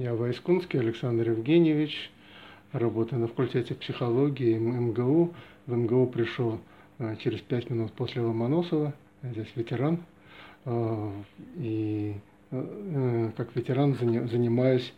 Я 0.00 0.14
Войскунский 0.14 0.80
Александр 0.80 1.28
Евгеньевич, 1.28 2.10
работаю 2.72 3.20
на 3.20 3.26
факультете 3.28 3.74
психологии 3.74 4.56
МГУ. 4.56 5.34
В 5.66 5.76
МГУ 5.76 6.06
пришел 6.06 6.58
а, 6.98 7.16
через 7.16 7.40
пять 7.40 7.68
минут 7.68 7.92
после 7.92 8.22
Ломоносова, 8.22 8.94
я 9.22 9.30
здесь 9.30 9.52
ветеран. 9.56 9.98
А, 10.64 11.12
и 11.58 12.14
э, 12.50 13.30
как 13.36 13.54
ветеран 13.54 13.94
занимаюсь 13.94 14.90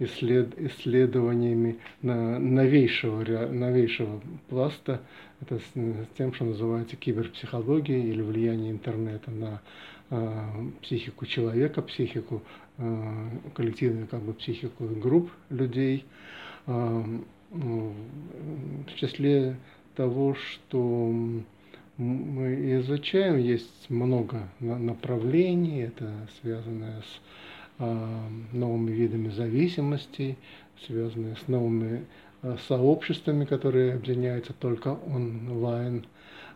исслед, 0.00 0.58
исследованиями 0.58 1.78
новейшего, 2.02 3.22
новейшего 3.52 4.20
пласта, 4.48 5.02
это 5.40 5.60
с, 5.60 5.72
тем, 6.16 6.34
что 6.34 6.46
называется 6.46 6.96
киберпсихология 6.96 7.98
или 7.98 8.22
влияние 8.22 8.72
интернета 8.72 9.30
на 9.30 9.46
э, 9.54 9.58
психику 10.82 11.26
человека, 11.26 11.82
психику 11.82 12.42
э, 12.78 13.28
коллективную 13.54 14.06
как 14.06 14.22
бы 14.22 14.32
психику 14.32 14.86
групп 14.86 15.30
людей. 15.50 16.04
Э, 16.66 17.02
в 17.50 18.94
числе 18.96 19.56
того, 19.96 20.34
что 20.34 21.10
мы 21.96 22.78
изучаем, 22.78 23.38
есть 23.38 23.88
много 23.88 24.48
направлений, 24.60 25.80
это 25.80 26.28
связанное 26.42 27.00
с 27.00 27.84
новыми 28.52 28.90
видами 28.90 29.30
зависимостей, 29.30 30.36
связанные 30.86 31.36
с 31.36 31.48
новыми 31.48 32.04
сообществами, 32.68 33.46
которые 33.46 33.94
объединяются 33.94 34.52
только 34.52 34.88
онлайн, 34.88 36.04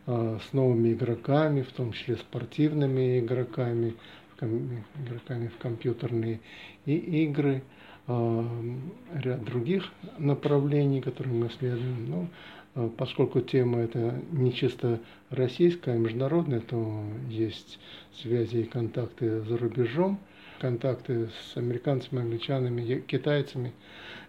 с 0.07 0.53
новыми 0.53 0.93
игроками, 0.93 1.63
в 1.63 1.73
том 1.73 1.93
числе 1.93 2.17
спортивными 2.17 3.21
игроками, 3.21 3.95
игроками 4.41 5.49
в 5.49 5.59
компьютерные 5.59 6.41
и 6.87 6.97
игры, 7.25 7.63
ряд 8.09 9.45
других 9.45 9.85
направлений, 10.19 11.01
которые 11.01 11.35
мы 11.35 11.47
исследуем. 11.47 12.11
Но 12.11 12.29
ну, 12.75 12.91
поскольку 12.91 13.41
тема 13.41 13.79
это 13.79 14.21
не 14.33 14.53
чисто 14.53 14.99
российская, 15.31 15.93
а 15.93 15.99
международная, 15.99 16.61
то 16.61 17.05
есть 17.29 17.79
связи 18.21 18.57
и 18.59 18.65
контакты 18.65 19.43
за 19.43 19.57
рубежом– 19.57 20.19
контакты 20.63 21.29
с 21.29 21.57
американцами, 21.57 22.23
англичанами, 22.23 23.01
китайцами. 23.01 23.73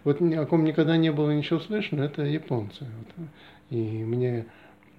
Вот 0.02 0.20
о 0.20 0.46
ком 0.46 0.64
никогда 0.64 0.96
не 0.96 1.12
было 1.12 1.30
ничего 1.30 1.60
слышно, 1.60 2.02
это 2.02 2.22
японцы. 2.22 2.86
И 3.70 3.76
мне 3.76 4.46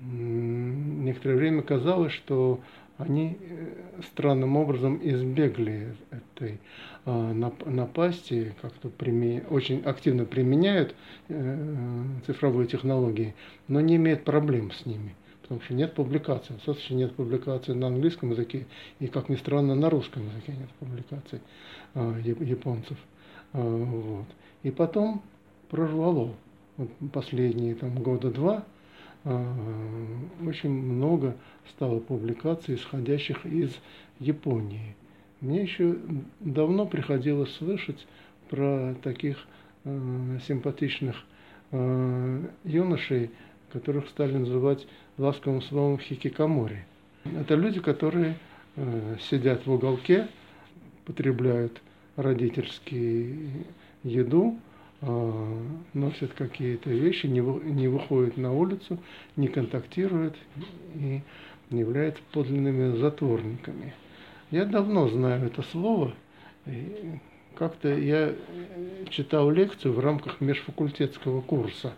некоторое 0.02 1.36
время 1.36 1.62
казалось, 1.62 2.14
что 2.14 2.60
они 2.98 3.38
э, 3.40 4.02
странным 4.12 4.56
образом 4.56 5.00
избегли 5.04 5.90
этой 6.12 6.60
а, 7.06 7.34
напасти, 7.66 8.56
как-то 8.62 8.90
очень 9.50 9.82
активно 9.82 10.26
применяют 10.26 10.96
э, 11.28 12.04
цифровые 12.26 12.68
технологии, 12.68 13.36
но 13.68 13.82
не 13.82 13.98
имеют 13.98 14.24
проблем 14.24 14.72
с 14.72 14.86
ними 14.86 15.16
потому 15.46 15.62
что 15.62 15.76
нет 15.76 15.94
публикаций. 15.94 16.56
В 16.58 16.64
соцсети 16.64 16.94
нет 16.94 17.14
публикаций 17.14 17.76
на 17.76 17.88
английском 17.88 18.32
языке, 18.32 18.66
и, 19.00 19.06
как 19.06 19.30
ни 19.30 19.36
странно, 19.36 19.76
на 19.76 19.92
русском 19.92 20.26
языке 20.26 20.54
нет 20.54 20.70
публикаций 20.80 21.40
э, 21.94 22.22
японцев. 22.24 22.98
Э, 23.54 23.62
вот. 23.62 24.26
И 24.64 24.72
потом 24.72 25.22
прорвало. 25.70 26.34
Последние 27.14 27.76
там, 27.76 28.02
года 28.02 28.32
два 28.32 28.66
очень 29.26 30.70
много 30.70 31.36
стало 31.70 32.00
публикаций, 32.00 32.76
исходящих 32.76 33.46
из 33.46 33.72
Японии. 34.20 34.96
Мне 35.42 35.64
еще 35.64 35.98
давно 36.40 36.86
приходилось 36.86 37.54
слышать 37.56 38.08
про 38.50 38.96
таких 39.04 39.38
э, 39.84 40.40
симпатичных 40.48 41.16
э, 41.72 42.42
юношей, 42.64 43.32
которых 43.74 44.08
стали 44.10 44.38
называть 44.38 44.88
ласковым 45.18 45.62
словом 45.62 46.00
хикикамори. 46.00 46.86
Это 47.24 47.56
люди, 47.56 47.80
которые 47.80 48.38
э, 48.76 49.18
сидят 49.20 49.66
в 49.66 49.72
уголке, 49.72 50.28
потребляют 51.06 51.82
родительскую 52.16 53.66
еду, 54.04 54.58
э, 54.58 54.65
носят 55.02 56.34
какие-то 56.34 56.90
вещи, 56.90 57.28
не, 57.28 57.42
не 57.42 57.88
выходят 57.88 58.38
на 58.38 58.54
улицу, 58.54 58.98
не 59.36 59.48
контактируют 59.48 60.36
и 60.96 61.22
не 61.70 61.80
являются 61.80 62.22
подлинными 62.32 62.98
затворниками. 62.98 63.94
Я 64.52 64.66
давно 64.66 65.08
знаю 65.10 65.48
это 65.48 65.62
слово. 65.64 66.14
Как-то 67.56 67.90
я 67.90 68.34
читал 69.10 69.50
лекцию 69.50 69.94
в 69.94 70.00
рамках 70.00 70.42
межфакультетского 70.42 71.42
курса 71.42 71.94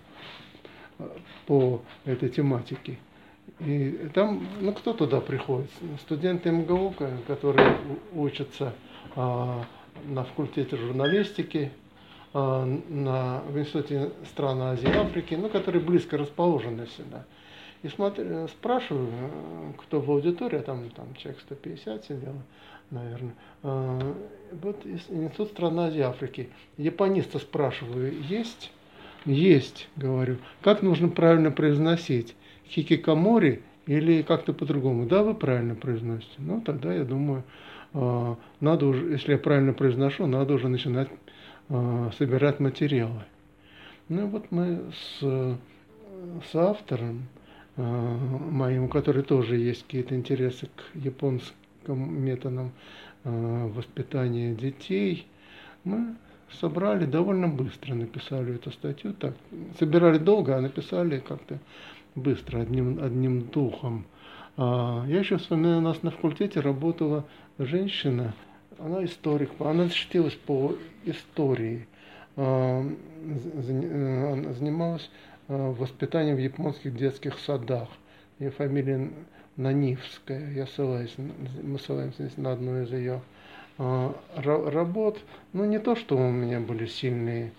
э, 0.99 1.09
по 1.47 1.81
этой 2.05 2.29
тематике. 2.29 2.99
И 3.59 4.09
там, 4.13 4.45
ну 4.61 4.71
кто 4.73 4.93
туда 4.93 5.19
приходит? 5.19 5.71
Студенты 6.01 6.51
МГУ, 6.51 6.93
которые 7.25 7.77
учатся 8.13 8.73
а, 9.15 9.65
на 10.05 10.25
факультете 10.25 10.77
журналистики, 10.77 11.71
а, 11.71 11.86
на, 12.89 13.41
в 13.47 13.57
Институте 13.57 14.11
стран 14.25 14.61
Азии 14.61 14.87
и 14.87 14.95
Африки, 14.95 15.35
ну, 15.35 15.49
которые 15.49 15.81
близко 15.81 16.17
расположены 16.17 16.87
сюда. 16.87 17.25
И 17.83 17.89
смотрю, 17.89 18.47
спрашиваю, 18.47 19.09
кто 19.77 20.01
в 20.01 20.11
аудитории, 20.11 20.59
там, 20.59 20.89
там 20.89 21.13
человек 21.15 21.41
150 21.41 22.05
сидел, 22.05 22.33
наверное. 22.91 23.35
А, 23.63 24.15
вот 24.51 24.85
Институт 24.85 25.49
стран 25.49 25.79
Азии 25.79 25.99
и 25.99 26.01
Африки. 26.01 26.49
Япониста 26.77 27.39
спрашиваю, 27.39 28.13
есть? 28.23 28.71
Есть, 29.25 29.89
говорю. 29.95 30.37
Как 30.61 30.81
нужно 30.81 31.09
правильно 31.09 31.51
произносить? 31.51 32.35
хикикамори 32.69 33.61
или 33.85 34.21
как-то 34.21 34.53
по-другому. 34.53 35.05
Да, 35.05 35.23
вы 35.23 35.33
правильно 35.33 35.75
произносите. 35.75 36.35
Ну, 36.37 36.61
тогда 36.61 36.93
я 36.93 37.03
думаю, 37.03 37.43
а, 37.93 38.37
надо 38.59 38.85
уже, 38.85 39.05
если 39.11 39.33
я 39.33 39.37
правильно 39.37 39.73
произношу, 39.73 40.25
надо 40.27 40.53
уже 40.53 40.67
начинать 40.67 41.07
а, 41.09 41.26
собирать 41.69 42.59
материалы. 42.59 43.23
Ну 44.09 44.27
вот 44.27 44.51
мы 44.51 44.91
с, 44.93 45.19
с 45.19 46.55
автором 46.55 47.27
а, 47.75 47.81
моим, 47.81 48.85
у 48.85 48.87
которого 48.87 49.23
тоже 49.23 49.57
есть 49.57 49.83
какие-то 49.83 50.15
интересы 50.15 50.69
к 50.75 50.95
японским 50.95 52.23
методам 52.23 52.71
воспитания 53.23 54.53
детей, 54.53 55.27
мы 55.83 56.15
собрали 56.51 57.05
довольно 57.05 57.47
быстро, 57.47 57.93
написали 57.93 58.55
эту 58.55 58.71
статью. 58.71 59.13
Так, 59.13 59.33
собирали 59.79 60.17
долго, 60.17 60.55
а 60.55 60.61
написали 60.61 61.19
как-то 61.19 61.59
быстро, 62.15 62.61
одним, 62.61 63.03
одним 63.03 63.41
духом. 63.41 64.05
А, 64.55 65.05
я 65.07 65.19
еще 65.19 65.37
вспоминаю, 65.37 65.79
у 65.79 65.81
нас 65.81 66.03
на 66.03 66.11
факультете 66.11 66.59
работала 66.59 67.25
женщина, 67.59 68.33
она 68.79 69.03
историк, 69.05 69.51
она 69.59 69.85
защитилась 69.85 70.35
по 70.35 70.75
истории, 71.05 71.87
а, 72.35 72.83
э, 72.83 74.53
занималась 74.53 75.09
а, 75.47 75.71
воспитанием 75.71 76.35
в 76.35 76.39
японских 76.39 76.95
детских 76.95 77.39
садах. 77.39 77.89
Ее 78.39 78.51
фамилия 78.51 79.09
Нанивская, 79.55 80.51
я 80.51 80.67
ссылаюсь, 80.67 81.15
мы 81.17 81.79
ссылаемся 81.79 82.25
здесь 82.25 82.37
на 82.37 82.51
одну 82.51 82.83
из 82.83 82.91
ее 82.91 83.21
работ. 83.77 85.19
Ну, 85.53 85.65
не 85.65 85.79
то, 85.79 85.95
что 85.95 86.17
у 86.17 86.31
меня 86.31 86.59
были 86.59 86.85
сильные 86.85 87.51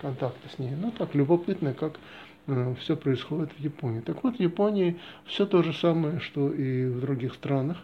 контакты 0.00 0.48
с 0.54 0.58
ней, 0.58 0.70
но 0.70 0.90
так 0.90 1.14
любопытно, 1.14 1.74
как 1.74 1.98
Э, 2.46 2.74
все 2.80 2.96
происходит 2.96 3.52
в 3.52 3.58
Японии. 3.58 4.00
Так 4.00 4.22
вот, 4.22 4.36
в 4.36 4.40
Японии 4.40 4.98
все 5.24 5.46
то 5.46 5.62
же 5.62 5.72
самое, 5.72 6.20
что 6.20 6.52
и 6.52 6.86
в 6.86 7.00
других 7.00 7.34
странах. 7.34 7.78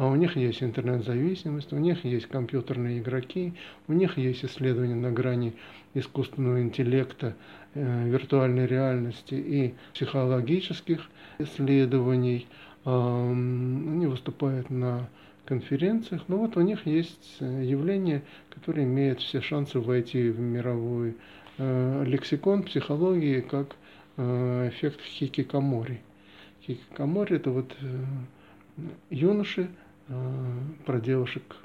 А 0.00 0.06
у 0.06 0.14
них 0.14 0.34
есть 0.36 0.62
интернет-зависимость, 0.62 1.74
у 1.74 1.76
них 1.76 2.06
есть 2.06 2.26
компьютерные 2.26 3.00
игроки, 3.00 3.52
у 3.86 3.92
них 3.92 4.16
есть 4.16 4.42
исследования 4.44 4.94
на 4.94 5.12
грани 5.12 5.52
искусственного 5.92 6.62
интеллекта, 6.62 7.36
э, 7.74 8.08
виртуальной 8.08 8.66
реальности 8.66 9.34
и 9.34 9.74
психологических 9.92 11.06
исследований. 11.38 12.46
Э, 12.86 13.30
они 13.30 14.06
выступают 14.06 14.70
на 14.70 15.10
конференциях. 15.44 16.22
Но 16.28 16.38
вот 16.38 16.56
у 16.56 16.62
них 16.62 16.86
есть 16.86 17.36
э, 17.40 17.64
явление, 17.64 18.22
которое 18.48 18.84
имеет 18.84 19.20
все 19.20 19.42
шансы 19.42 19.80
войти 19.80 20.30
в 20.30 20.40
мировой 20.40 21.14
э, 21.58 22.04
лексикон 22.06 22.62
психологии 22.62 23.40
как 23.40 23.76
Э, 24.22 24.68
эффект 24.68 25.00
хикикамори. 25.00 26.02
Хикикамори 26.62 27.36
это 27.36 27.50
вот 27.50 27.74
э, 27.80 28.04
юноши 29.08 29.70
про 30.86 31.00
девушек 31.00 31.56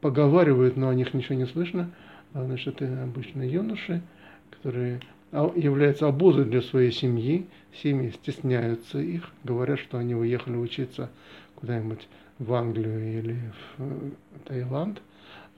поговаривают, 0.00 0.76
но 0.76 0.88
о 0.88 0.94
них 0.94 1.14
ничего 1.14 1.36
не 1.36 1.46
слышно. 1.46 1.90
А, 2.34 2.44
значит, 2.44 2.82
это 2.82 3.02
обычно 3.04 3.42
юноши, 3.42 4.02
которые 4.50 5.00
являются 5.32 6.08
обузой 6.08 6.44
для 6.44 6.60
своей 6.60 6.92
семьи. 6.92 7.46
Семьи 7.82 8.10
стесняются 8.10 8.98
их, 8.98 9.30
говорят, 9.44 9.78
что 9.78 9.98
они 9.98 10.14
уехали 10.14 10.56
учиться 10.56 11.10
куда-нибудь 11.54 12.06
в 12.38 12.52
Англию 12.52 13.18
или 13.18 13.36
в 13.78 14.44
Таиланд. 14.46 15.00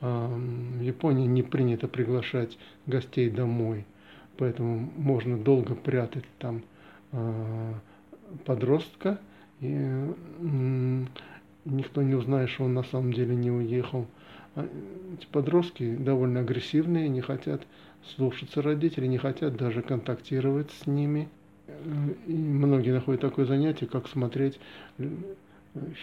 в 0.00 0.80
Японии 0.80 1.26
не 1.26 1.42
принято 1.42 1.88
приглашать 1.88 2.58
гостей 2.86 3.30
домой, 3.30 3.86
поэтому 4.36 4.92
можно 4.96 5.38
долго 5.38 5.74
прятать 5.74 6.24
там 6.38 6.62
подростка, 8.44 9.18
и 9.60 10.14
никто 11.64 12.02
не 12.02 12.14
узнает, 12.14 12.50
что 12.50 12.64
он 12.64 12.74
на 12.74 12.84
самом 12.84 13.12
деле 13.12 13.34
не 13.34 13.50
уехал. 13.50 14.06
А, 14.54 14.66
эти 15.18 15.26
подростки 15.26 15.96
довольно 15.96 16.40
агрессивные, 16.40 17.08
не 17.08 17.20
хотят 17.20 17.62
слушаться 18.16 18.62
родителей, 18.62 19.08
не 19.08 19.18
хотят 19.18 19.56
даже 19.56 19.82
контактировать 19.82 20.70
с 20.70 20.86
ними. 20.86 21.28
И 22.26 22.32
многие 22.32 22.90
находят 22.90 23.22
такое 23.22 23.46
занятие, 23.46 23.86
как 23.86 24.06
смотреть 24.08 24.60
э, 24.98 25.08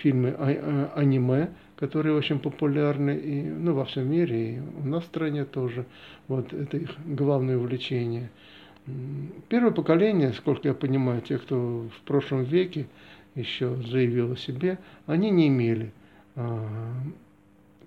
фильмы 0.02 0.36
а, 0.38 0.50
а, 0.50 1.00
аниме, 1.00 1.50
которые 1.76 2.16
очень 2.16 2.40
популярны 2.40 3.16
и, 3.16 3.44
ну, 3.44 3.74
во 3.74 3.86
всем 3.86 4.10
мире, 4.10 4.56
и 4.56 4.60
у 4.60 4.88
нас 4.88 5.04
в 5.04 5.08
стране 5.08 5.46
тоже. 5.46 5.86
Вот 6.28 6.52
это 6.54 6.78
их 6.78 6.90
главное 7.06 7.58
увлечение. 7.58 8.32
Первое 9.50 9.72
поколение, 9.72 10.34
сколько 10.34 10.68
я 10.68 10.74
понимаю, 10.74 11.22
те, 11.22 11.38
кто 11.38 11.88
в 11.96 12.02
прошлом 12.06 12.44
веке 12.44 12.88
еще 13.36 13.76
заявил 13.84 14.34
о 14.34 14.36
себе, 14.38 14.78
они 15.06 15.30
не 15.30 15.48
имели, 15.48 15.92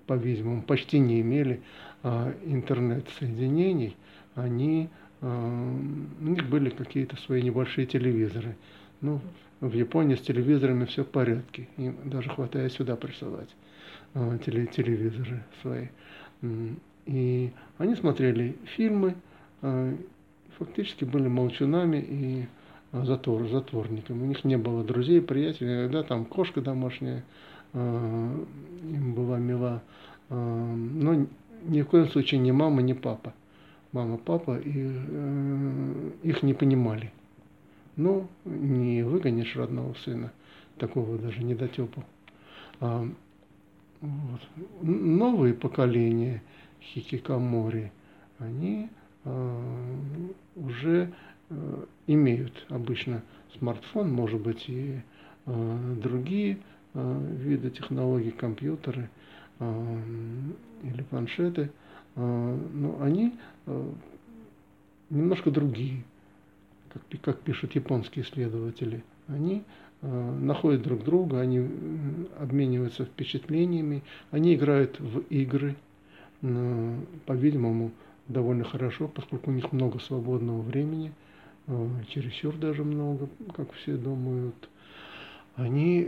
по-видимому, 0.07 0.61
почти 0.61 0.99
не 0.99 1.21
имели 1.21 1.61
интернет-соединений, 2.45 3.95
они, 4.35 4.89
у 5.21 5.25
них 5.27 6.47
были 6.49 6.69
какие-то 6.69 7.15
свои 7.17 7.41
небольшие 7.41 7.87
телевизоры. 7.87 8.55
Ну, 9.01 9.21
в 9.61 9.73
Японии 9.73 10.15
с 10.15 10.21
телевизорами 10.21 10.85
все 10.85 11.03
в 11.03 11.07
порядке, 11.07 11.67
им 11.77 11.95
даже 12.05 12.29
хватает 12.29 12.71
сюда 12.73 12.95
присылать 12.95 13.55
телевизоры 14.13 15.43
свои. 15.61 15.87
И 17.05 17.51
они 17.77 17.95
смотрели 17.95 18.55
фильмы, 18.75 19.15
фактически 20.57 21.05
были 21.05 21.27
молчунами 21.27 21.97
и 21.97 22.47
затвор, 23.03 23.47
затворниками. 23.49 24.23
У 24.23 24.25
них 24.25 24.43
не 24.43 24.57
было 24.57 24.83
друзей, 24.83 25.21
приятелей, 25.21 25.81
иногда 25.81 26.03
там 26.03 26.25
кошка 26.25 26.61
домашняя 26.61 27.23
им 27.73 29.13
была 29.13 29.37
мила, 29.37 29.81
но 30.29 31.27
ни 31.65 31.81
в 31.81 31.87
коем 31.87 32.07
случае 32.07 32.39
не 32.39 32.53
мама, 32.53 32.81
не 32.81 32.93
папа 32.93 33.33
мама, 33.95 34.17
папа, 34.17 34.57
и 34.57 34.73
э, 34.75 36.11
их 36.23 36.43
не 36.43 36.53
понимали. 36.53 37.11
Ну, 37.95 38.27
не 38.43 39.03
выгонишь 39.03 39.55
родного 39.55 39.93
сына, 40.03 40.33
такого 40.77 41.17
даже 41.17 41.41
недотепу. 41.41 42.03
А, 42.81 43.07
вот. 44.01 44.41
Новые 44.81 45.53
поколения 45.53 46.43
хикикамори, 46.81 47.93
они 48.37 48.89
а, 49.23 49.61
уже 50.57 51.13
а, 51.13 51.34
имеют 52.07 52.65
обычно 52.69 53.21
смартфон, 53.57 54.11
может 54.11 54.41
быть, 54.41 54.65
и 54.67 54.99
а, 55.45 55.95
другие 56.01 56.57
а, 56.93 57.21
виды 57.37 57.69
технологий, 57.69 58.31
компьютеры 58.31 59.09
или 59.59 61.01
планшеты– 61.09 61.71
но 62.15 62.97
они 63.01 63.33
немножко 65.09 65.51
другие, 65.51 66.03
как, 67.21 67.39
пишут 67.41 67.75
японские 67.75 68.23
исследователи. 68.23 69.03
Они 69.27 69.63
находят 70.01 70.81
друг 70.83 71.03
друга, 71.03 71.41
они 71.41 71.67
обмениваются 72.39 73.05
впечатлениями, 73.05 74.03
они 74.31 74.55
играют 74.55 74.99
в 74.99 75.19
игры, 75.29 75.75
по-видимому, 76.41 77.91
довольно 78.27 78.63
хорошо, 78.63 79.07
поскольку 79.07 79.51
у 79.51 79.53
них 79.53 79.71
много 79.71 79.99
свободного 79.99 80.61
времени, 80.61 81.11
чересчур 82.09 82.55
даже 82.55 82.83
много, 82.83 83.27
как 83.55 83.71
все 83.73 83.95
думают. 83.95 84.69
Они, 85.55 86.07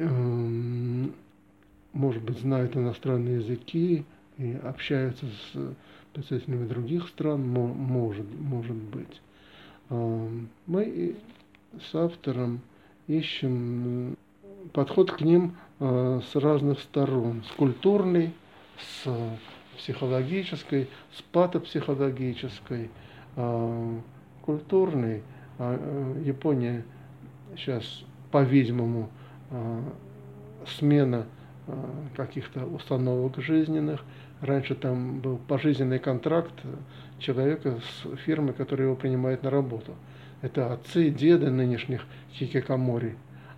может 1.93 2.21
быть, 2.23 2.39
знают 2.39 2.75
иностранные 2.75 3.37
языки 3.37 4.05
и 4.37 4.53
общаются 4.63 5.25
с 5.25 5.75
представителями 6.13 6.67
других 6.67 7.07
стран, 7.09 7.47
может, 7.47 8.25
может 8.39 8.75
быть. 8.75 9.21
А, 9.89 10.29
мы 10.65 11.15
с 11.79 11.95
автором 11.95 12.61
ищем 13.07 14.17
подход 14.73 15.11
к 15.11 15.21
ним 15.21 15.55
а, 15.79 16.21
с 16.31 16.35
разных 16.35 16.79
сторон, 16.79 17.43
с 17.47 17.51
культурной, 17.55 18.33
с 18.79 19.07
психологической, 19.77 20.89
с 21.15 21.21
патопсихологической, 21.21 22.89
а, 23.35 23.99
культурной. 24.41 25.23
Япония 25.59 26.83
сейчас, 27.55 28.03
по-видимому, 28.31 29.09
смена 30.65 31.25
каких-то 32.15 32.65
установок 32.65 33.37
жизненных– 33.37 34.03
Раньше 34.41 34.75
там 34.75 35.19
был 35.19 35.39
пожизненный 35.47 35.99
контракт 35.99 36.53
человека 37.17 37.79
с 37.81 38.17
фирмой, 38.17 38.53
которая 38.53 38.87
его 38.87 38.95
принимает 38.95 39.41
на 39.41 39.49
работу. 39.49 39.93
Это 40.41 40.71
отцы 40.73 41.07
и 41.07 41.11
деды 41.11 41.49
нынешних 41.49 42.05
хикикамори. 42.33 43.15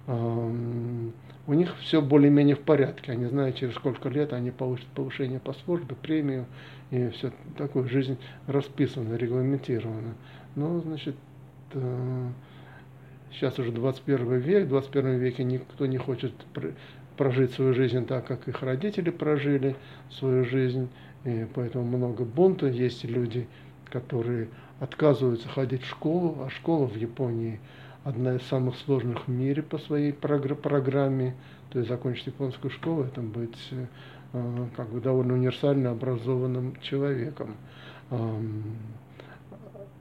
У 0.08 1.54
них 1.54 1.76
все 1.80 2.02
более-менее 2.02 2.56
в 2.56 2.62
порядке. 2.62 3.12
Они 3.12 3.26
знают, 3.26 3.58
через 3.58 3.76
сколько 3.76 4.08
лет 4.08 4.32
они 4.32 4.52
получат 4.52 4.88
повышение 4.88 5.40
по 5.40 5.54
службе, 5.54 5.96
премию, 5.96 6.46
и 6.92 7.10
все 7.10 7.32
такое. 7.58 7.88
Жизнь 7.90 8.18
расписана, 8.48 9.16
регламентирована. 9.16 10.16
Но, 10.56 10.80
значит, 10.80 11.16
сейчас 13.32 13.60
уже 13.60 13.72
21 13.72 14.38
век, 14.38 14.66
в 14.66 14.70
21 14.70 15.18
веке 15.18 15.44
никто 15.44 15.86
не 15.86 15.98
хочет 15.98 16.34
прожить 17.18 17.52
свою 17.52 17.74
жизнь 17.74 18.06
так, 18.06 18.26
как 18.26 18.48
их 18.48 18.62
родители 18.62 19.10
прожили 19.10 19.76
свою 20.10 20.46
жизнь. 20.46 20.90
И 21.26 21.46
поэтому 21.54 21.86
много 21.86 22.24
бунта. 22.24 22.68
Есть 22.68 23.04
люди, 23.04 23.48
которые 23.92 24.48
отказываются 24.80 25.50
ходить 25.50 25.84
в 25.84 25.90
школу, 25.90 26.44
а 26.46 26.50
школа 26.50 26.88
в 26.88 26.96
Японии 26.96 27.60
одна 28.04 28.36
из 28.36 28.44
самых 28.44 28.78
сложных 28.78 29.28
в 29.28 29.32
мире 29.32 29.62
по 29.62 29.78
своей 29.78 30.14
программе. 30.14 31.36
То 31.72 31.80
есть 31.80 31.90
закончить 31.90 32.28
японскую 32.28 32.72
школу, 32.72 33.04
это 33.04 33.22
быть 33.22 33.58
э, 33.72 34.68
как 34.76 34.90
бы 34.90 35.02
довольно 35.02 35.34
универсально 35.34 35.92
образованным 35.92 36.78
человеком. 36.82 37.58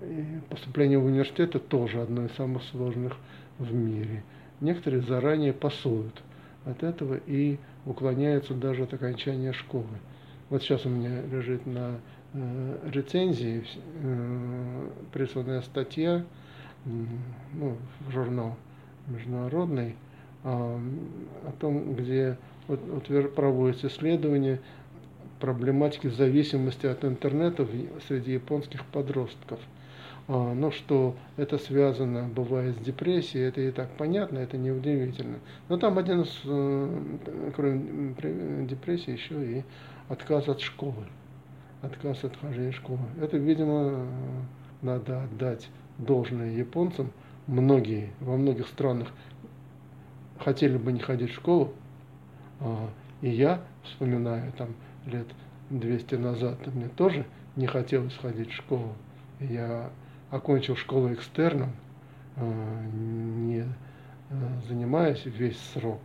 И 0.00 0.40
поступление 0.49 0.99
в 0.99 1.07
университет 1.07 1.50
это 1.50 1.59
тоже 1.59 2.00
одно 2.00 2.25
из 2.25 2.33
самых 2.33 2.62
сложных 2.64 3.17
в 3.59 3.73
мире. 3.75 4.23
Некоторые 4.61 5.02
заранее 5.02 5.52
пасуют 5.52 6.23
от 6.64 6.85
этого 6.85 7.19
и 7.26 7.59
уклоняются 7.85 8.55
даже 8.55 8.85
от 8.85 8.95
окончания 8.95 9.52
школы. 9.52 9.87
Вот 10.50 10.62
сейчас 10.62 10.87
у 10.87 10.88
меня 10.88 11.23
лежит 11.23 11.67
на 11.67 11.99
э, 12.33 12.78
рецензии 12.93 13.64
э, 14.02 14.88
присланная 15.12 15.62
статья 15.62 16.19
э, 16.19 16.90
ну, 17.55 17.76
в 18.07 18.12
журнал 18.12 18.57
международный 19.09 19.97
э, 20.45 20.49
о 20.49 21.52
том, 21.59 21.95
где 21.95 22.38
вот 22.69 23.35
проводится 23.35 23.88
исследование 23.88 24.61
проблематики 25.40 26.07
зависимости 26.09 26.87
от 26.87 27.05
интернета 27.05 27.67
среди 28.07 28.35
японских 28.35 28.85
подростков– 28.87 29.59
но 30.28 30.70
что 30.70 31.16
это 31.38 31.56
связано, 31.56 32.28
бывает, 32.28 32.76
с 32.76 32.85
депрессией, 32.85 33.49
это 33.49 33.62
и 33.62 33.70
так 33.70 33.88
понятно, 33.97 34.38
это 34.38 34.58
не 34.58 34.70
удивительно. 34.70 35.38
Но 35.70 35.78
там 35.78 35.97
один 35.97 36.20
из, 36.20 36.40
э, 36.44 37.52
кроме 37.56 38.66
депрессии, 38.66 39.12
еще 39.12 39.58
и 39.58 39.64
отказ 40.08 40.49
от 40.49 40.61
школы, 40.61 41.06
отказ 41.80 42.25
от 42.25 42.37
хождения 42.37 42.73
в 42.73 42.76
школу. 42.76 43.00
Это, 43.20 43.38
видимо, 43.38 44.06
надо 44.82 45.23
отдать 45.23 45.70
должное 45.97 46.50
японцам. 46.50 47.11
Многие, 47.47 48.11
во 48.20 48.37
многих 48.37 48.66
странах 48.68 49.08
хотели 50.38 50.76
бы 50.76 50.92
не 50.92 51.00
ходить 51.00 51.30
в 51.30 51.37
школу, 51.37 51.73
а, 52.61 52.90
и 53.23 53.30
я 53.30 53.62
вспоминаю 53.82 54.52
там 54.52 54.75
лет 55.06 55.26
200 55.70 56.16
назад, 56.16 56.66
мне 56.66 56.88
тоже 56.88 57.25
не 57.56 57.66
хотелось 57.66 58.14
ходить 58.16 58.50
в 58.50 58.54
школу. 58.54 58.92
Я 59.40 59.90
окончил 60.30 60.76
школу 60.76 61.12
экстерном, 61.12 61.73
э, 62.37 62.87
не 62.92 63.61
э, 63.61 63.64
занимаясь 64.68 65.25
весь 65.25 65.58
срок 65.73 66.00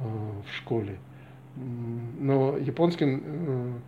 э, 0.00 0.04
в 0.04 0.56
школе. 0.56 0.98
Но 1.56 2.58
японским 2.58 3.80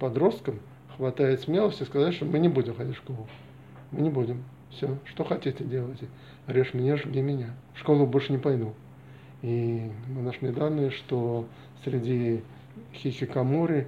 подросткам 0.00 0.58
хватает 0.96 1.40
смелости 1.42 1.84
сказать, 1.84 2.14
что 2.14 2.24
мы 2.24 2.40
не 2.40 2.48
будем 2.48 2.74
ходить 2.74 2.96
в 2.96 2.98
школу. 2.98 3.28
Мы 3.92 4.00
не 4.00 4.10
будем. 4.10 4.42
Все, 4.70 4.98
что 5.04 5.22
хотите 5.22 5.62
делайте. 5.62 6.08
Режь 6.48 6.74
меня, 6.74 6.96
жги 6.96 7.20
меня. 7.20 7.50
В 7.74 7.78
школу 7.78 8.04
больше 8.04 8.32
не 8.32 8.38
пойду. 8.38 8.74
И 9.42 9.92
мы 10.08 10.22
нашли 10.22 10.50
данные, 10.50 10.90
что 10.90 11.46
среди 11.84 12.42
хикикамори 12.94 13.86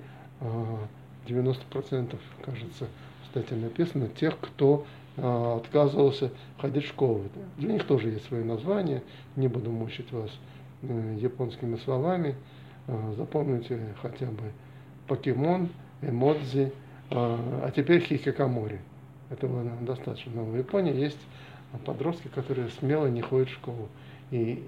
90%, 1.26 2.16
кажется, 2.44 2.88
кстати, 3.32 3.54
написано, 3.54 4.08
тех, 4.08 4.38
кто 4.38 4.84
отказывался 5.16 6.30
ходить 6.58 6.84
в 6.84 6.88
школу. 6.88 7.24
Для 7.56 7.72
них 7.72 7.86
тоже 7.86 8.10
есть 8.10 8.26
свое 8.26 8.44
название, 8.44 9.02
не 9.36 9.48
буду 9.48 9.70
мучить 9.70 10.12
вас 10.12 10.30
э, 10.82 11.16
японскими 11.18 11.76
словами. 11.76 12.34
Запомните 13.16 13.94
хотя 14.02 14.26
бы 14.26 14.52
покемон, 15.06 15.70
эмодзи, 16.02 16.72
а 17.10 17.70
теперь 17.74 18.00
хикикамори. 18.00 18.80
Этого 19.30 19.64
достаточно. 19.80 20.32
Но 20.32 20.44
в 20.44 20.56
Японии 20.56 20.94
есть 20.94 21.20
подростки, 21.86 22.28
которые 22.28 22.68
смело 22.68 23.06
не 23.06 23.22
ходят 23.22 23.48
в 23.48 23.54
школу. 23.54 23.88
И 24.30 24.62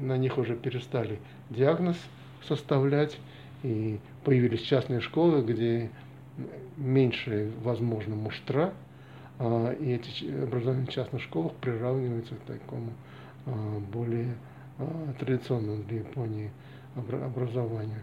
на 0.00 0.16
них 0.16 0.38
уже 0.38 0.56
перестали 0.56 1.20
диагноз 1.50 1.96
составлять, 2.48 3.18
и 3.62 4.00
появились 4.24 4.62
частные 4.62 5.00
школы, 5.00 5.42
где 5.42 5.90
меньше, 6.78 7.50
возможно, 7.62 8.14
муштра, 8.14 8.72
а, 9.38 9.72
и 9.72 9.92
эти 9.92 10.42
образования 10.42 10.86
в 10.86 10.90
частных 10.90 11.22
школах 11.22 11.52
приравниваются 11.54 12.34
к 12.34 12.40
такому 12.40 12.92
а, 13.46 13.80
более 13.92 14.34
а, 14.78 15.12
традиционному 15.18 15.82
для 15.84 15.98
Японии 15.98 16.50
образованию. 16.96 18.00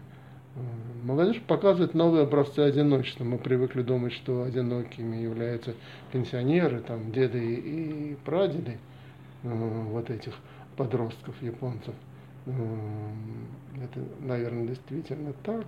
Молодежь 1.04 1.42
показывает 1.46 1.92
новые 1.92 2.22
образцы 2.22 2.60
одиночества. 2.60 3.24
Мы 3.24 3.36
привыкли 3.36 3.82
думать, 3.82 4.14
что 4.14 4.44
одинокими 4.44 5.16
являются 5.16 5.74
пенсионеры, 6.12 6.80
там, 6.80 7.12
деды 7.12 7.56
и 7.56 8.16
прадеды 8.24 8.78
вот 9.42 10.08
этих 10.08 10.32
подростков 10.78 11.34
японцев. 11.42 11.94
Это, 12.46 14.00
наверное, 14.20 14.68
действительно 14.68 15.34
так. 15.42 15.66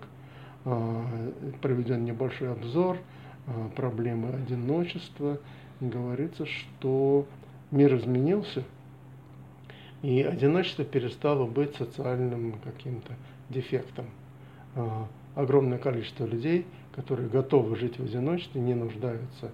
Проведен 0.64 2.04
небольшой 2.04 2.52
обзор 2.52 2.98
проблемы 3.76 4.30
одиночества. 4.30 5.38
Говорится, 5.80 6.44
что 6.44 7.24
мир 7.70 7.94
изменился, 7.96 8.64
и 10.02 10.22
одиночество 10.22 10.84
перестало 10.84 11.46
быть 11.46 11.76
социальным 11.76 12.54
каким-то 12.64 13.14
дефектом. 13.48 14.06
Огромное 15.36 15.78
количество 15.78 16.24
людей, 16.26 16.66
которые 16.96 17.28
готовы 17.28 17.76
жить 17.76 17.96
в 17.98 18.02
одиночестве, 18.02 18.60
не 18.60 18.74
нуждаются 18.74 19.52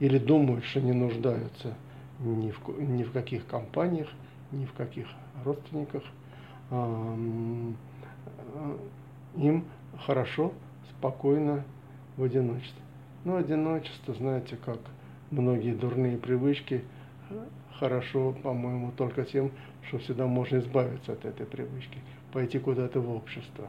или 0.00 0.18
думают, 0.18 0.64
что 0.64 0.80
не 0.80 0.92
нуждаются 0.92 1.74
ни 2.20 2.50
в, 2.50 2.80
ни 2.80 3.02
в 3.02 3.12
каких 3.12 3.46
компаниях, 3.46 4.08
ни 4.52 4.64
в 4.64 4.72
каких 4.72 5.06
родственниках. 5.44 6.02
Им 9.36 9.64
хорошо, 10.04 10.52
спокойно 10.90 11.64
в 12.16 12.22
одиночестве. 12.22 12.82
Но 13.24 13.36
одиночество, 13.36 14.14
знаете, 14.14 14.56
как 14.64 14.78
многие 15.30 15.74
дурные 15.74 16.16
привычки, 16.16 16.84
хорошо, 17.78 18.32
по-моему, 18.42 18.92
только 18.96 19.24
тем, 19.24 19.50
что 19.86 19.98
всегда 19.98 20.26
можно 20.26 20.58
избавиться 20.58 21.12
от 21.12 21.24
этой 21.24 21.46
привычки, 21.46 21.98
пойти 22.32 22.58
куда-то 22.58 23.00
в 23.00 23.10
общество, 23.10 23.68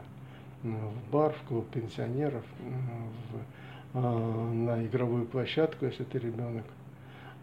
в 0.63 1.11
бар, 1.11 1.33
в 1.33 1.47
клуб 1.47 1.69
пенсионеров, 1.69 2.43
в, 2.59 3.97
а, 3.97 4.51
на 4.51 4.85
игровую 4.85 5.25
площадку, 5.25 5.85
если 5.85 6.03
ты 6.03 6.19
ребенок, 6.19 6.65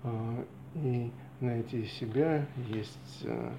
а, 0.02 0.44
и 0.74 1.10
найти 1.40 1.86
себя. 1.86 2.46
Есть 2.68 3.24
а, 3.24 3.52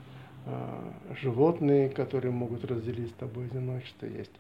животные, 1.20 1.90
которые 1.90 2.32
могут 2.32 2.64
разделить 2.66 3.10
с 3.10 3.14
тобой 3.16 3.46
одиночество. 3.48 4.06
Есть 4.06 4.32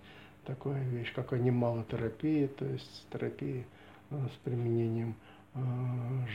такая 0.48 0.84
вещь, 0.90 1.14
как 1.14 1.34
анималотерапия, 1.34 2.48
то 2.48 2.66
есть 2.66 3.06
терапия 3.12 3.64
с 4.10 4.38
применением 4.44 5.16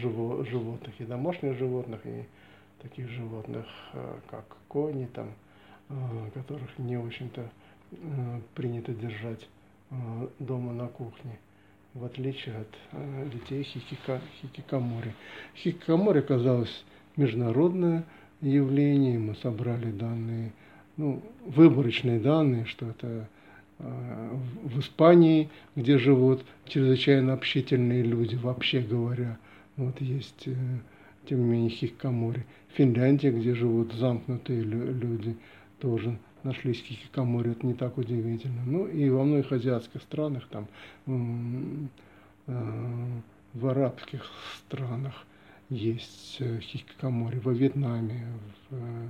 живо, 0.00 0.44
животных 0.44 0.94
и 1.00 1.04
домашних 1.04 1.56
животных, 1.56 2.00
и 2.04 2.24
таких 2.82 3.08
животных, 3.08 3.66
как 4.30 4.44
кони, 4.68 5.06
там, 5.06 5.30
которых 6.34 6.78
не 6.78 6.96
очень-то 6.96 7.50
принято 8.54 8.92
держать 8.92 9.48
дома 10.38 10.72
на 10.72 10.88
кухне 10.88 11.38
в 11.94 12.04
отличие 12.04 12.56
от 12.56 12.68
э, 12.92 13.28
детей 13.32 13.62
хикика, 13.62 14.20
хикикамори. 14.40 15.14
Хикикамори 15.56 16.20
оказалось 16.20 16.84
международное 17.16 18.04
явление, 18.40 19.18
мы 19.18 19.34
собрали 19.36 19.90
данные, 19.90 20.52
ну, 20.96 21.22
выборочные 21.46 22.18
данные, 22.18 22.64
что 22.64 22.88
это 22.88 23.06
э, 23.06 23.26
в 23.82 24.80
Испании, 24.80 25.50
где 25.74 25.98
живут 25.98 26.44
чрезвычайно 26.66 27.32
общительные 27.32 28.02
люди, 28.02 28.36
вообще 28.36 28.80
говоря, 28.80 29.38
вот 29.76 30.00
есть, 30.00 30.46
э, 30.46 30.54
тем 31.28 31.40
не 31.40 31.50
менее, 31.50 31.70
хикикамори. 31.70 32.46
Финляндия, 32.74 33.30
где 33.30 33.54
живут 33.54 33.92
замкнутые 33.92 34.62
люди, 34.62 35.36
тоже 35.80 36.16
нашлись 36.42 36.82
хикикамори, 36.82 37.52
это 37.52 37.66
не 37.66 37.74
так 37.74 37.98
удивительно. 37.98 38.62
Ну 38.64 38.86
и 38.86 39.08
во 39.10 39.24
многих 39.24 39.52
азиатских 39.52 40.02
странах, 40.02 40.46
там, 40.48 40.68
э, 42.46 42.52
в 43.54 43.66
арабских 43.66 44.24
странах 44.58 45.26
есть 45.68 46.36
э, 46.40 46.60
хикикамори, 46.60 47.38
во 47.38 47.52
Вьетнаме, 47.52 48.26
в 48.70 48.76
э, 48.76 49.08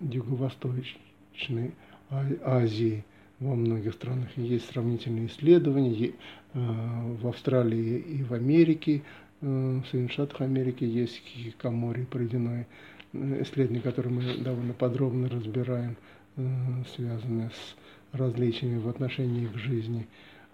Юго-Восточной 0.00 1.74
а, 2.10 2.24
Азии, 2.44 3.04
во 3.40 3.54
многих 3.54 3.94
странах 3.94 4.28
есть 4.36 4.70
сравнительные 4.70 5.26
исследования, 5.26 6.12
в 6.54 7.28
Австралии 7.28 7.98
и 7.98 8.22
в 8.22 8.32
Америке, 8.32 9.02
в 9.40 9.82
Соединенных 9.84 10.12
Штатах 10.12 10.40
Америки 10.40 10.84
есть 10.84 11.22
хикикамори 11.24 12.04
проведено 12.04 12.64
исследования, 13.12 13.80
которые 13.80 14.12
мы 14.12 14.36
довольно 14.38 14.72
подробно 14.72 15.28
разбираем, 15.28 15.96
э, 16.36 16.46
связанные 16.94 17.50
с 17.50 17.76
различиями 18.16 18.78
в 18.78 18.88
отношении 18.88 19.46
к 19.46 19.56
жизни 19.56 20.06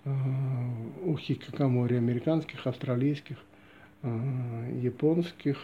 э, 0.05 0.11
у 1.05 1.17
хикакамори 1.17 1.97
американских, 1.97 2.67
австралийских, 2.67 3.38
э, 4.03 4.81
японских. 4.83 5.59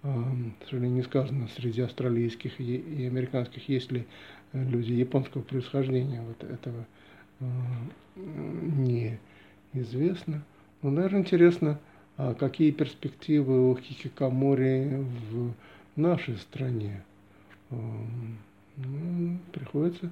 К 0.00 0.64
сожалению, 0.70 0.98
не 0.98 1.02
сказано 1.02 1.48
среди 1.56 1.80
австралийских 1.82 2.60
и 2.60 3.04
американских, 3.04 3.68
есть 3.68 3.90
ли 3.90 4.06
люди 4.52 4.92
японского 4.92 5.42
происхождения. 5.42 6.22
Вот 6.22 6.44
этого 6.44 6.86
не 8.16 9.18
известно. 9.72 10.42
Но, 10.82 10.90
наверное, 10.90 11.20
интересно, 11.20 11.80
а 12.16 12.34
какие 12.34 12.70
перспективы 12.70 13.70
у 13.70 13.76
хикикамори 13.76 15.04
в 15.30 15.52
нашей 15.96 16.36
стране. 16.38 17.04
Эм, 17.70 18.38
ну, 18.76 19.38
приходится 19.52 20.10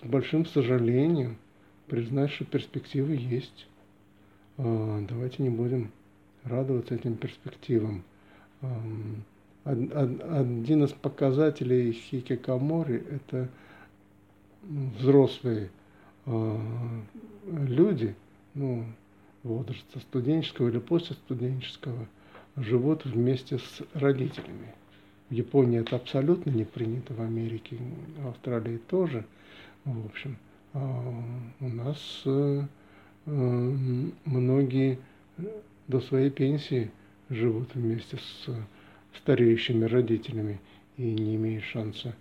с 0.00 0.06
большим 0.06 0.46
сожалением 0.46 1.36
признать, 1.86 2.30
что 2.30 2.44
перспективы 2.44 3.16
есть. 3.16 3.66
Э, 4.58 5.04
давайте 5.08 5.42
не 5.42 5.50
будем 5.50 5.90
радоваться 6.44 6.94
этим 6.94 7.16
перспективам. 7.16 8.04
Один 9.64 10.84
из 10.84 10.92
показателей 10.92 11.92
хикикамори– 11.92 13.02
это 13.10 13.48
взрослые 14.62 15.70
э, 16.26 16.58
люди, 17.46 18.14
ну, 18.54 18.84
возраста 19.42 20.00
студенческого 20.00 20.68
или 20.68 20.78
постстуденческого, 20.78 22.06
живут 22.56 23.06
вместе 23.06 23.58
с 23.58 23.82
родителями. 23.94 24.74
В 25.30 25.34
Японии 25.34 25.80
это 25.80 25.96
абсолютно 25.96 26.50
не 26.50 26.64
принято, 26.64 27.14
в 27.14 27.20
Америке, 27.22 27.78
в 28.18 28.28
Австралии 28.28 28.76
тоже. 28.76 29.24
В 29.86 30.06
общем, 30.06 30.36
а 30.74 31.14
у 31.60 31.68
нас 31.68 32.22
э, 32.26 32.62
э, 33.26 33.30
многие 34.26 34.98
до 35.88 36.00
своей 36.00 36.30
пенсии 36.30 36.90
живут 37.30 37.74
вместе 37.74 38.18
с 38.18 38.48
стареющими 39.18 39.84
родителями 39.84 40.60
и 40.96 41.02
не 41.02 41.36
имеют 41.36 41.64
шанса 41.64 42.14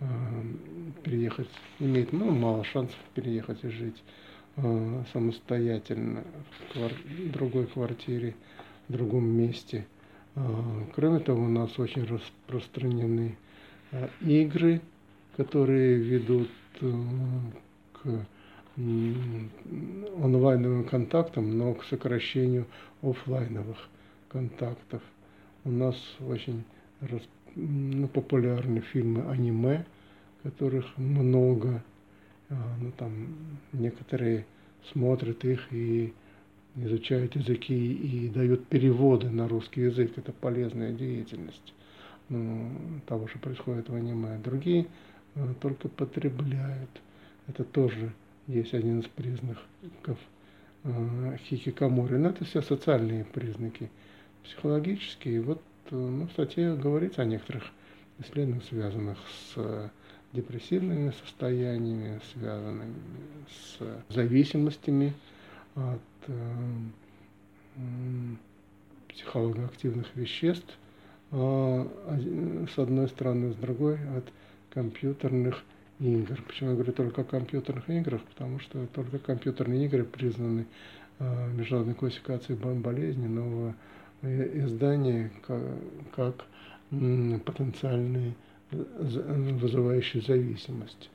э, 0.00 0.04
переехать, 1.02 1.48
имеют 1.78 2.12
ну, 2.12 2.30
мало 2.30 2.64
шансов 2.64 2.98
переехать 3.14 3.64
и 3.64 3.68
жить 3.68 4.02
самостоятельно 5.12 6.22
в 6.76 7.32
другой 7.32 7.66
квартире, 7.66 8.36
в 8.88 8.92
другом 8.92 9.26
месте– 9.26 9.84
а, 10.36 10.86
кроме 10.94 11.20
того, 11.20 11.44
у 11.44 11.48
нас 11.48 11.78
очень 11.78 12.04
распространены 12.04 13.36
а, 13.92 14.08
игры, 14.20 14.80
которые 15.36 15.96
ведут 15.96 16.50
э, 16.80 16.92
к 17.92 18.26
онлайновым 20.20 20.84
контактам, 20.84 21.56
но 21.56 21.74
к 21.74 21.84
сокращению 21.84 22.66
офлайновых 23.02 23.88
контактов. 24.28 25.00
У 25.64 25.70
нас 25.70 25.96
очень 26.20 26.64
ну, 27.54 28.08
популярны 28.08 28.80
фильмы 28.80 29.30
аниме, 29.30 29.84
которых 30.42 30.96
много. 30.98 31.82
А, 32.50 32.54
ну, 32.80 32.92
там 32.96 33.28
некоторые 33.72 34.46
смотрят 34.92 35.44
их 35.44 35.72
и 35.72 36.12
изучают 36.76 37.36
языки 37.36 37.92
и 37.94 38.28
дают 38.28 38.66
переводы 38.66 39.30
на 39.30 39.48
русский 39.48 39.82
язык. 39.82 40.18
Это 40.18 40.32
полезная 40.32 40.92
деятельность 40.92 41.72
ну, 42.28 42.70
того, 43.06 43.28
что 43.28 43.38
происходит 43.38 43.88
в 43.88 43.94
аниме. 43.94 44.38
Другие 44.38 44.86
э, 45.34 45.54
только 45.60 45.88
потребляют. 45.88 46.90
Это 47.46 47.64
тоже 47.64 48.12
есть 48.46 48.74
один 48.74 49.00
из 49.00 49.06
признаков 49.06 50.18
э, 50.84 51.36
хикикамори. 51.44 52.16
Но 52.16 52.30
это 52.30 52.44
все 52.44 52.62
социальные 52.62 53.24
признаки, 53.24 53.90
психологические. 54.44 55.40
Вот 55.40 55.62
э, 55.90 55.96
ну, 55.96 56.26
в 56.26 56.32
статье 56.32 56.74
говорится 56.76 57.22
о 57.22 57.24
некоторых 57.24 57.64
исследованиях, 58.18 58.64
связанных 58.64 59.18
с 59.54 59.90
депрессивными 60.32 61.12
состояниями, 61.22 62.20
связанными 62.32 62.94
с 63.48 63.78
зависимостями 64.08 65.14
от 65.74 66.00
э, 66.28 66.34
психологоактивных 69.08 70.14
веществ, 70.16 70.76
э, 71.30 71.86
с 72.74 72.78
одной 72.78 73.08
стороны, 73.08 73.52
с 73.52 73.56
другой 73.56 73.94
от 74.16 74.24
компьютерных 74.70 75.62
игр. 76.00 76.42
Почему 76.46 76.70
я 76.70 76.74
говорю 76.74 76.92
только 76.92 77.22
о 77.22 77.24
компьютерных 77.24 77.88
играх? 77.88 78.20
Потому 78.22 78.58
что 78.58 78.86
только 78.88 79.18
компьютерные 79.18 79.86
игры 79.86 80.04
признаны 80.04 80.66
э, 81.20 81.52
международной 81.52 81.94
классификацией 81.94 82.58
болезни 82.58 83.26
нового 83.26 83.74
издания 84.24 85.30
как, 85.46 85.62
как 86.14 86.46
потенциальные 86.90 88.34
вызывающие 88.70 90.22
зависимость. 90.22 91.10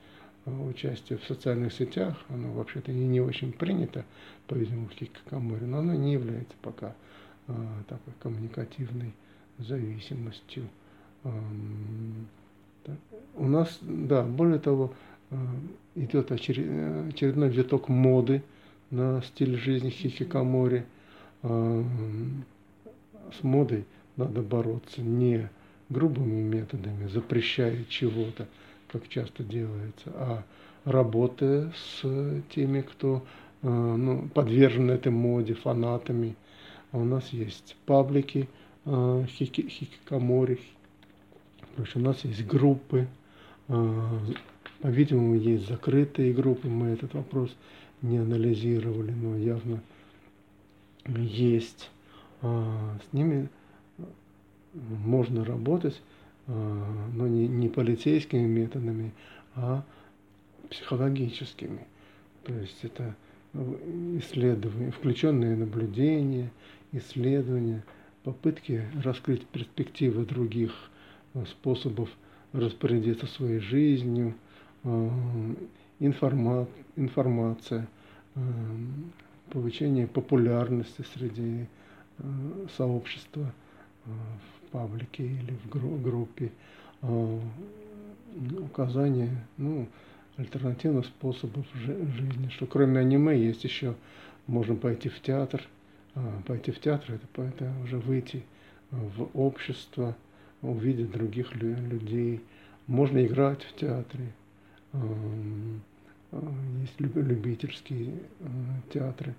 Участие 0.46 1.20
в 1.20 1.25
социальных 1.25 1.74
сетях, 1.74 2.18
оно 2.30 2.51
вообще-то 2.54 2.92
и 2.92 2.96
не 2.96 3.22
очень 3.22 3.51
принято, 3.51 4.06
по-видимому, 4.48 4.88
в 4.88 4.96
Кикакаморе, 4.96 5.66
но 5.66 5.80
оно 5.80 5.94
не 5.94 6.13
является 6.13 6.56
пока 6.62 6.96
а, 7.48 7.84
такой 7.88 8.13
коммуникативной 8.20 9.13
зависимостью. 9.60 10.68
У 13.36 13.48
нас, 13.48 13.78
да, 13.82 14.24
более 14.24 14.60
того, 14.60 14.94
а, 15.30 15.36
идет 15.96 16.32
очередной 16.32 17.50
виток 17.50 17.89
моды 17.89 18.42
на 18.89 19.22
стиль 19.22 19.58
жизни 19.58 19.89
хикикамори. 19.89 20.86
А, 21.44 21.84
с 23.33 23.43
модой 23.43 23.86
надо 24.17 24.41
бороться 24.41 25.01
не 25.01 25.50
грубыми 25.89 26.41
методами, 26.41 27.07
запрещая 27.07 27.83
чего-то, 27.89 28.48
как 28.88 29.07
часто 29.07 29.43
делается, 29.43 30.12
а 30.13 30.43
работая 30.86 31.71
с 31.75 32.43
теми, 32.53 32.81
кто 32.81 33.24
э, 33.62 33.67
ну, 33.69 34.29
подвержен 34.29 34.89
этой 34.91 35.12
моде, 35.12 35.53
фанатами. 35.53 36.36
А 36.91 36.98
у 36.98 37.05
нас 37.05 37.29
есть 37.29 37.75
паблики, 37.86 38.50
э, 38.86 39.25
хики, 39.27 39.67
хикикамори, 39.67 40.59
у 41.95 42.00
нас 42.00 42.24
есть 42.25 42.45
группы, 42.45 43.07
э, 43.67 44.19
по-видимому, 44.81 45.36
есть 45.36 45.67
закрытые 45.67 46.33
группы, 46.33 46.67
мы 46.67 46.88
этот 46.89 47.13
вопрос 47.13 47.55
не 48.01 48.17
анализировали, 48.17 49.12
но 49.12 49.38
явно 49.38 49.81
есть. 51.05 51.89
С 52.41 53.13
ними 53.13 53.50
можно 54.74 55.43
работать, 55.43 56.01
а, 56.48 56.86
но 57.13 57.27
не, 57.27 57.48
не 57.48 57.69
полицейскими 57.69 58.46
методами, 58.46 59.13
а 59.55 59.84
психологическими. 60.69 61.86
То 62.43 62.53
есть 62.53 62.84
это 62.84 63.15
исследования, 64.17 64.91
включенные 64.91 65.55
наблюдения, 65.55 66.51
исследования, 66.91 67.84
попытки 68.24 68.84
раскрыть 69.03 69.46
перспективы 69.48 70.25
других 70.25 70.72
а, 71.33 71.46
способов 71.46 72.09
распорядиться 72.53 73.27
своей 73.27 73.59
жизнью, 73.59 74.35
а, 74.83 75.09
информа, 76.00 76.68
информация, 76.96 77.87
повышение 79.50 80.07
популярности 80.07 81.03
среди 81.14 81.66
сообщества 82.77 83.51
паблике 84.72 85.25
или 85.25 85.55
в 85.64 86.01
группе 86.01 86.51
а, 87.01 87.40
указание 88.60 89.29
ну, 89.58 89.88
альтернативных 90.38 91.05
способов 91.05 91.66
жизни, 91.75 92.50
что 92.50 92.66
кроме 92.66 93.00
аниме 93.00 93.38
есть 93.38 93.64
еще, 93.64 93.96
можно 94.48 94.75
пойти 94.75 95.10
в 95.10 95.20
театр, 95.22 95.62
а, 96.16 96.42
пойти 96.46 96.72
в 96.72 96.79
театр, 96.79 97.16
это, 97.16 97.42
это 97.42 97.72
уже 97.84 97.98
выйти 97.98 98.44
в 98.92 99.29
общество, 99.34 100.16
увидеть 100.62 101.12
других 101.12 101.55
людей, 101.55 102.42
можно 102.88 103.25
играть 103.25 103.64
в 103.64 103.75
театре, 103.75 104.34
а, 104.94 105.00
есть 106.82 107.00
любительские 107.00 108.14
театры, 108.94 109.34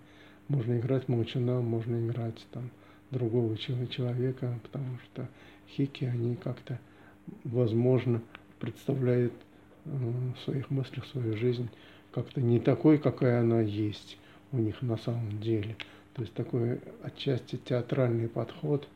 можно 0.50 0.78
играть 0.78 1.08
молчана, 1.08 1.60
можно 1.60 2.04
играть 2.04 2.44
там 2.50 2.70
другого 3.12 3.56
человека, 3.56 4.58
потому 4.64 4.98
что 5.04 5.28
хики, 5.68 6.04
они 6.04 6.34
как-то, 6.34 6.80
возможно, 7.44 8.20
представляют 8.58 9.32
э, 9.84 9.90
в 9.90 10.44
своих 10.44 10.70
мыслях 10.70 11.06
свою 11.06 11.36
жизнь 11.36 11.70
как-то 12.10 12.40
не 12.40 12.58
такой, 12.58 12.98
какая 12.98 13.40
она 13.40 13.60
есть 13.60 14.18
у 14.50 14.58
них 14.58 14.82
на 14.82 14.96
самом 14.96 15.40
деле. 15.40 15.76
То 16.14 16.22
есть 16.22 16.34
такой 16.34 16.80
отчасти 17.04 17.56
театральный 17.56 18.28
подход 18.28 18.88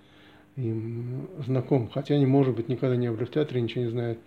им 0.57 1.29
знаком, 1.47 1.88
хотя 1.88 2.17
они, 2.17 2.27
может 2.27 2.57
быть, 2.57 2.69
никогда 2.69 2.97
не 2.97 3.11
были 3.12 3.25
в 3.25 3.31
театре, 3.31 3.61
ничего 3.61 3.85
не 3.85 3.90
знают 3.90 4.19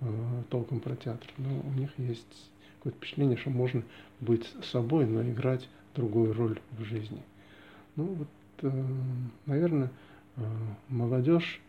э, 0.00 0.06
толком 0.50 0.78
про 0.78 0.94
театр, 0.94 1.28
но 1.36 1.48
у 1.64 1.72
них 1.72 1.90
есть 1.98 2.50
какое-то 2.78 2.98
впечатление, 2.98 3.36
что 3.36 3.50
можно 3.50 3.82
быть 4.20 4.46
собой, 4.62 5.06
но 5.06 5.22
играть 5.22 5.68
другую 5.96 6.32
роль 6.32 6.60
в 6.78 6.84
жизни. 6.84 7.22
Ну 7.96 8.04
вот 8.04 8.28
Э, 8.62 8.70
наверное, 9.46 9.90
э, 10.36 10.40
молодежь, 10.88 11.60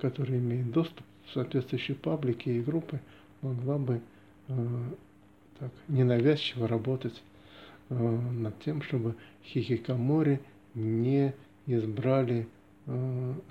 которая 0.00 0.38
имеет 0.38 0.70
доступ 0.70 1.04
в 1.26 1.32
соответствующие 1.32 1.96
паблики 1.96 2.48
и 2.48 2.60
группы, 2.60 3.00
могла 3.42 3.78
бы 3.78 4.00
э, 4.48 4.66
так, 5.58 5.70
ненавязчиво 5.88 6.68
работать 6.68 7.22
над 7.88 8.56
тем, 8.60 8.82
чтобы 8.82 9.16
хихикамори 9.44 10.40
не 10.74 11.34
избрали 11.66 12.46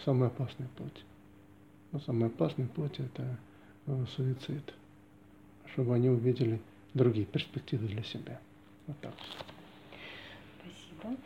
самый 0.06 0.30
опасный 0.30 0.68
путь. 0.78 1.04
Но 1.92 2.00
самый 2.00 2.28
опасный 2.28 2.68
путь– 2.68 2.96
это 3.00 3.38
суицид, 4.15 4.74
чтобы 5.74 5.94
они 5.94 6.10
увидели 6.10 6.62
другие 6.94 7.26
перспективы 7.26 7.88
для 7.88 8.04
себя. 8.04 8.39
Вот 8.88 8.98
так. 9.02 9.13
Спасибо. 11.00 11.18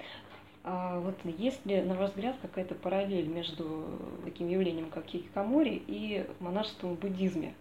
А 0.66 1.00
вот 1.00 1.16
есть 1.38 1.66
ли, 1.66 1.82
на 1.82 1.96
ваш 1.96 2.12
взгляд, 2.12 2.38
какая-то 2.42 2.74
параллель 2.74 3.28
между 3.28 4.00
таким 4.24 4.48
явлением, 4.48 4.90
как 4.90 5.08
хикикамори, 5.08 5.84
и 5.88 6.26
монашеством 6.40 6.96
в 6.96 7.00
буддизме? 7.00 7.54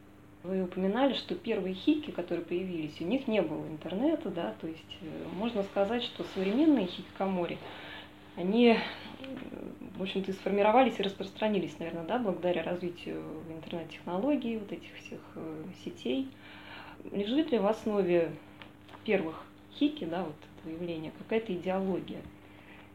Вы 0.44 0.62
упоминали, 0.62 1.14
что 1.14 1.35
первые 1.35 1.75
хики, 1.75 2.11
которые 2.11 2.44
появились, 2.44 3.01
у 3.01 3.05
них 3.05 3.27
не 3.27 3.42
было 3.42 3.66
интернета, 3.66 4.29
да, 4.29 4.55
то 4.61 4.66
есть 4.66 4.98
э, 5.01 5.07
можно 5.37 5.62
сказать, 5.64 6.03
что 6.03 6.25
современные 6.35 6.87
хикикамори, 6.87 7.59
они, 8.37 8.77
в 9.96 10.03
общем-то, 10.03 10.33
сформировались 10.33 10.98
и 10.98 11.03
распространились, 11.03 11.79
наверное, 11.79 12.05
да, 12.05 12.18
благодаря 12.18 12.62
развитию 12.64 13.22
интернет-технологий, 13.51 14.59
вот 14.59 14.72
этих 14.72 14.94
всех 14.96 15.20
э, 15.37 15.64
сетей. 15.85 16.29
Лежит 17.11 17.53
ли 17.53 17.59
в 17.59 17.66
основе 17.66 18.31
первых 19.05 19.44
хики, 19.75 20.05
да, 20.05 20.22
вот 20.25 20.35
этого 20.64 21.12
какая-то 21.18 21.55
идеология? 21.55 22.20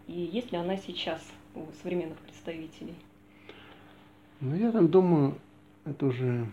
И 0.07 0.29
есть 0.31 0.51
ли 0.51 0.57
она 0.57 0.77
сейчас 0.77 1.21
у 1.55 1.65
современных 1.81 2.17
представителей? 2.19 2.95
Ну, 4.39 4.55
я 4.55 4.71
там 4.71 4.87
думаю, 4.87 5.35
это 5.85 6.05
уже 6.05 6.47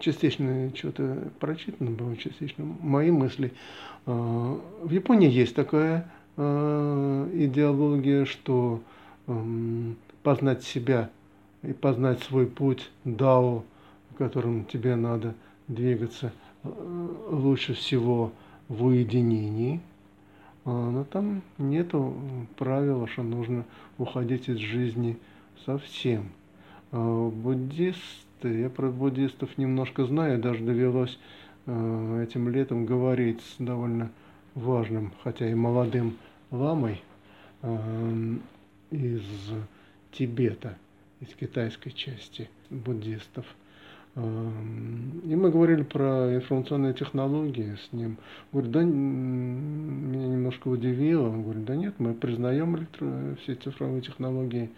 частично 0.00 0.74
что-то 0.74 1.30
прочитано 1.38 1.92
было, 1.92 2.16
частично 2.16 2.64
мои 2.80 3.10
мысли. 3.10 3.52
А, 4.04 4.60
в 4.82 4.90
Японии 4.90 5.30
есть 5.30 5.54
такая 5.54 6.10
а, 6.36 7.30
идеология, 7.32 8.24
что 8.24 8.82
познать 10.24 10.64
себя 10.64 11.08
и 11.62 11.72
познать 11.72 12.20
свой 12.24 12.46
путь 12.46 12.90
дао, 13.04 13.62
которым 14.18 14.64
тебе 14.64 14.96
надо 14.96 15.34
двигаться 15.68 16.32
а, 16.64 17.28
лучше 17.30 17.74
всего 17.74 18.32
в 18.68 18.84
уединении– 18.84 19.80
но 20.64 21.04
там 21.04 21.42
нету 21.58 22.14
правила, 22.56 23.08
что 23.08 23.22
нужно 23.22 23.64
уходить 23.98 24.48
из 24.48 24.58
жизни 24.58 25.18
совсем. 25.64 26.28
А, 26.92 27.30
буддисты, 27.30 28.60
я 28.60 28.70
про 28.70 28.90
буддистов 28.90 29.58
немножко 29.58 30.04
знаю, 30.04 30.40
даже 30.40 30.62
довелось 30.62 31.18
а, 31.66 32.22
этим 32.22 32.48
летом 32.48 32.86
говорить 32.86 33.40
с 33.40 33.56
довольно 33.58 34.10
важным, 34.54 35.12
хотя 35.22 35.50
и 35.50 35.54
молодым 35.54 36.16
ламой 36.50 37.02
из 38.90 39.22
Тибета, 40.10 40.76
из 41.20 41.28
китайской 41.28 41.90
части 41.90 42.50
буддистов. 42.68 43.46
И 44.14 44.18
мы 44.20 45.50
говорили 45.50 45.82
про 45.82 46.34
информационные 46.34 46.92
технологии 46.92 47.76
с 47.76 47.92
ним. 47.94 48.18
Говорит, 48.52 48.70
да, 48.70 48.82
меня 48.82 50.26
немножко 50.28 50.68
удивило. 50.68 51.28
Он 51.28 51.44
говорит, 51.44 51.64
да 51.64 51.76
нет, 51.76 51.94
мы 51.98 52.12
признаем 52.12 52.76
электро... 52.76 53.36
все 53.42 53.54
цифровые 53.54 54.02
технологии. 54.02 54.70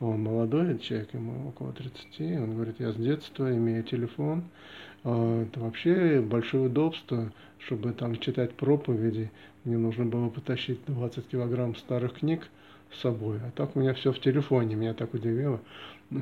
Он 0.00 0.22
молодой 0.22 0.78
человек, 0.78 1.12
ему 1.12 1.48
около 1.48 1.72
30. 1.72 2.40
Он 2.40 2.54
говорит, 2.54 2.76
я 2.78 2.92
с 2.92 2.96
детства 2.96 3.54
имею 3.54 3.82
телефон. 3.82 4.44
А, 5.04 5.42
это 5.42 5.60
вообще 5.60 6.20
большое 6.20 6.66
удобство, 6.66 7.30
чтобы 7.58 7.92
там 7.92 8.16
читать 8.16 8.54
проповеди. 8.54 9.30
Мне 9.64 9.76
нужно 9.76 10.06
было 10.06 10.30
потащить 10.30 10.80
20 10.86 11.26
килограмм 11.26 11.76
старых 11.76 12.14
книг 12.14 12.48
с 12.92 13.00
собой. 13.00 13.38
А 13.46 13.50
так 13.50 13.76
у 13.76 13.80
меня 13.80 13.92
все 13.92 14.12
в 14.12 14.20
телефоне. 14.20 14.76
Меня 14.76 14.94
так 14.94 15.12
удивило, 15.12 15.60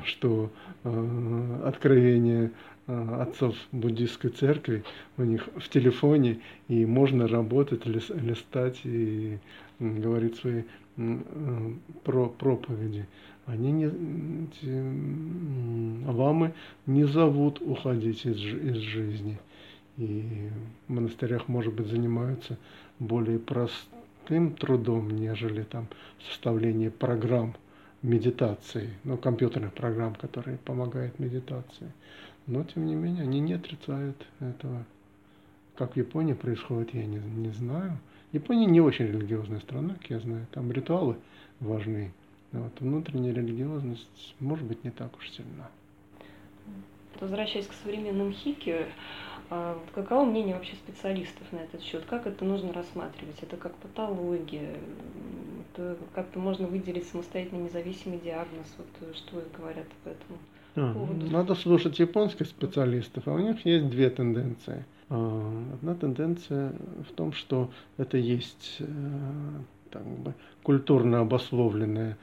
что 0.04 0.50
э, 0.84 1.60
откровение 1.64 2.50
э, 2.86 3.20
отцов 3.20 3.54
буддистской 3.72 4.30
церкви 4.30 4.84
у 5.16 5.22
них 5.22 5.48
в 5.56 5.68
телефоне, 5.68 6.40
и 6.68 6.84
можно 6.84 7.28
работать, 7.28 7.86
лис, 7.86 8.10
листать 8.10 8.80
и 8.84 9.38
говорить 9.78 10.36
свои 10.36 10.62
э, 10.96 11.18
про 12.04 12.28
проповеди. 12.28 13.06
Они 13.46 13.70
не, 13.70 13.86
эти, 13.86 16.10
ламы 16.10 16.52
не 16.86 17.04
зовут 17.04 17.60
уходить 17.60 18.26
из, 18.26 18.38
из 18.38 18.78
жизни. 18.78 19.38
И 19.98 20.50
в 20.88 20.92
монастырях, 20.92 21.46
может 21.46 21.72
быть, 21.72 21.86
занимаются 21.86 22.58
более 22.98 23.38
простым 23.38 24.52
трудом, 24.54 25.10
нежели 25.10 25.62
там 25.62 25.86
составление 26.28 26.90
программ 26.90 27.54
медитации, 28.06 28.90
ну, 29.02 29.16
компьютерных 29.16 29.72
программ, 29.72 30.14
которые 30.14 30.58
помогают 30.58 31.18
медитации. 31.18 31.92
Но, 32.46 32.62
тем 32.62 32.86
не 32.86 32.94
менее, 32.94 33.24
они 33.24 33.40
не 33.40 33.54
отрицают 33.54 34.16
этого. 34.38 34.84
Как 35.74 35.94
в 35.94 35.96
Японии 35.96 36.34
происходит, 36.34 36.94
я 36.94 37.04
не, 37.04 37.18
не 37.18 37.50
знаю. 37.50 37.98
Япония 38.32 38.66
не 38.66 38.80
очень 38.80 39.06
религиозная 39.06 39.60
страна, 39.60 39.94
как 39.94 40.08
я 40.10 40.20
знаю. 40.20 40.46
Там 40.52 40.70
ритуалы 40.70 41.16
важны. 41.58 42.12
Вот, 42.52 42.80
внутренняя 42.80 43.34
религиозность 43.34 44.34
может 44.38 44.64
быть 44.64 44.84
не 44.84 44.90
так 44.90 45.16
уж 45.16 45.28
сильна. 45.30 45.68
Возвращаясь 47.20 47.66
к 47.66 47.72
современным 47.72 48.32
хики, 48.32 48.86
а 49.48 49.78
каково 49.94 50.24
мнение 50.24 50.54
вообще 50.54 50.74
специалистов 50.74 51.52
на 51.52 51.58
этот 51.58 51.82
счет? 51.82 52.04
Как 52.06 52.26
это 52.26 52.44
нужно 52.44 52.72
рассматривать? 52.72 53.36
Это 53.42 53.56
как 53.56 53.74
патология? 53.76 54.76
Это 55.72 55.96
как-то 56.14 56.38
можно 56.38 56.66
выделить 56.66 57.06
самостоятельно 57.08 57.62
независимый 57.62 58.18
диагноз? 58.18 58.66
Вот 58.76 59.16
что 59.16 59.42
говорят 59.56 59.86
об 60.04 60.12
этом? 60.12 60.38
А, 60.74 60.92
поводу? 60.92 61.30
Надо 61.30 61.54
слушать 61.54 61.98
японских 61.98 62.46
специалистов, 62.46 63.28
а 63.28 63.32
у 63.32 63.38
них 63.38 63.64
есть 63.64 63.88
две 63.88 64.10
тенденции. 64.10 64.84
А, 65.10 65.64
одна 65.74 65.94
тенденция 65.94 66.72
в 67.08 67.12
том, 67.14 67.32
что 67.32 67.70
это 67.98 68.18
есть 68.18 68.78
э, 68.80 68.86
так 69.90 70.02
бы, 70.04 70.34
культурно 70.64 71.20
обусловленное 71.20 72.16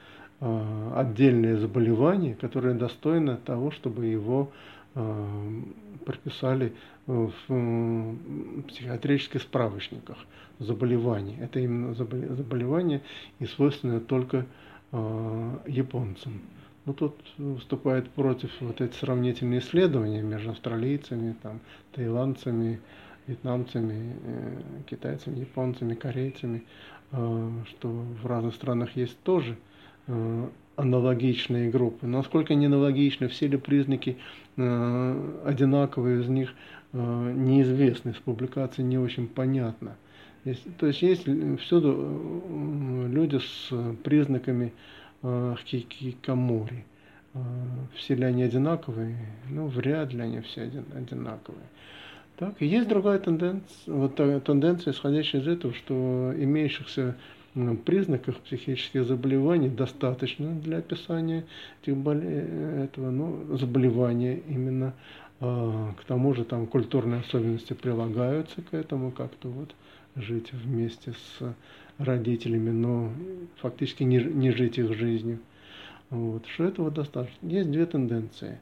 отдельное 0.94 1.56
заболевание, 1.56 2.34
которое 2.34 2.74
достойно 2.74 3.36
того, 3.38 3.70
чтобы 3.70 4.06
его 4.06 4.50
прописали 6.04 6.72
в 7.06 7.32
психиатрических 8.68 9.42
справочниках 9.42 10.18
заболеваний. 10.58 11.36
Это 11.40 11.58
именно 11.60 11.94
заболевание 11.94 13.02
и 13.40 13.46
свойственное 13.46 14.00
только 14.00 14.46
японцам. 15.66 16.40
Ну, 16.86 16.92
тут 16.92 17.14
выступает 17.38 18.10
против 18.10 18.50
вот 18.60 18.80
эти 18.82 18.94
сравнительные 18.94 19.60
исследования 19.60 20.22
между 20.22 20.50
австралийцами, 20.50 21.34
там, 21.42 21.60
таиландцами, 21.92 22.78
вьетнамцами, 23.26 24.16
э, 24.22 24.60
китайцами, 24.86 25.40
японцами, 25.40 25.94
корейцами, 25.94 26.62
э, 27.12 27.50
что 27.70 27.88
в 27.88 28.26
разных 28.26 28.54
странах 28.54 28.96
есть 28.96 29.18
тоже 29.22 29.56
э, 30.08 30.48
аналогичные 30.76 31.70
группы. 31.70 32.06
Насколько 32.06 32.52
они 32.52 32.66
аналогичны, 32.66 33.28
все 33.28 33.46
ли 33.46 33.56
признаки 33.56 34.18
одинаковые 34.56 36.22
из 36.22 36.28
них 36.28 36.54
неизвестны, 36.92 38.10
из 38.10 38.16
публикации 38.16 38.82
не 38.82 38.98
очень 38.98 39.26
понятно. 39.26 39.96
То 40.78 40.86
есть 40.86 41.02
есть 41.02 41.22
всюду 41.62 43.08
люди 43.10 43.38
с 43.38 43.72
признаками 44.04 44.74
э, 45.22 45.54
хикикамори. 45.64 46.84
Э, 47.32 47.38
все 47.94 48.14
ли 48.14 48.24
они 48.24 48.42
одинаковые? 48.42 49.16
Ну, 49.48 49.68
вряд 49.68 50.12
ли 50.12 50.20
они 50.20 50.40
все 50.40 50.70
одинаковые. 50.94 51.64
Так, 52.36 52.60
есть 52.60 52.88
другая 52.88 53.20
тенденция, 53.20 53.94
вот 53.94 54.16
тенденция, 54.16 54.92
исходящая 54.92 55.40
из 55.40 55.48
этого, 55.48 55.72
что 55.72 56.34
имеющихся 56.36 57.16
признаков 57.84 58.36
психических 58.38 59.04
заболеваний 59.04 59.68
достаточно 59.68 60.52
для 60.54 60.78
описания 60.78 61.44
этих 61.82 61.96
боле... 61.96 62.48
этого 62.84 63.10
ну, 63.10 63.56
заболевания 63.56 64.40
именно. 64.48 64.94
А, 65.40 65.92
к 66.00 66.04
тому 66.04 66.34
же 66.34 66.44
там 66.44 66.66
культурные 66.66 67.20
особенности 67.20 67.72
прилагаются 67.72 68.62
к 68.62 68.74
этому, 68.74 69.10
как-то 69.10 69.48
вот 69.48 69.74
жить 70.16 70.52
вместе 70.52 71.12
с 71.12 71.54
родителями, 71.98 72.70
но 72.70 73.12
фактически 73.56 74.04
не, 74.04 74.18
не 74.18 74.50
жить 74.52 74.78
их 74.78 74.94
жизнью. 74.94 75.40
Вот, 76.10 76.46
что 76.46 76.64
этого 76.64 76.90
достаточно. 76.90 77.46
Есть 77.46 77.70
две 77.70 77.86
тенденции. 77.86 78.58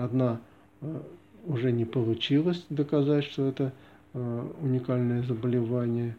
Одна 0.00 0.40
э, 0.80 1.00
уже 1.46 1.72
не 1.72 1.84
получилось 1.84 2.64
доказать, 2.70 3.24
что 3.24 3.46
это 3.46 3.72
э, 4.12 4.48
уникальное 4.60 5.22
заболевание, 5.22 6.16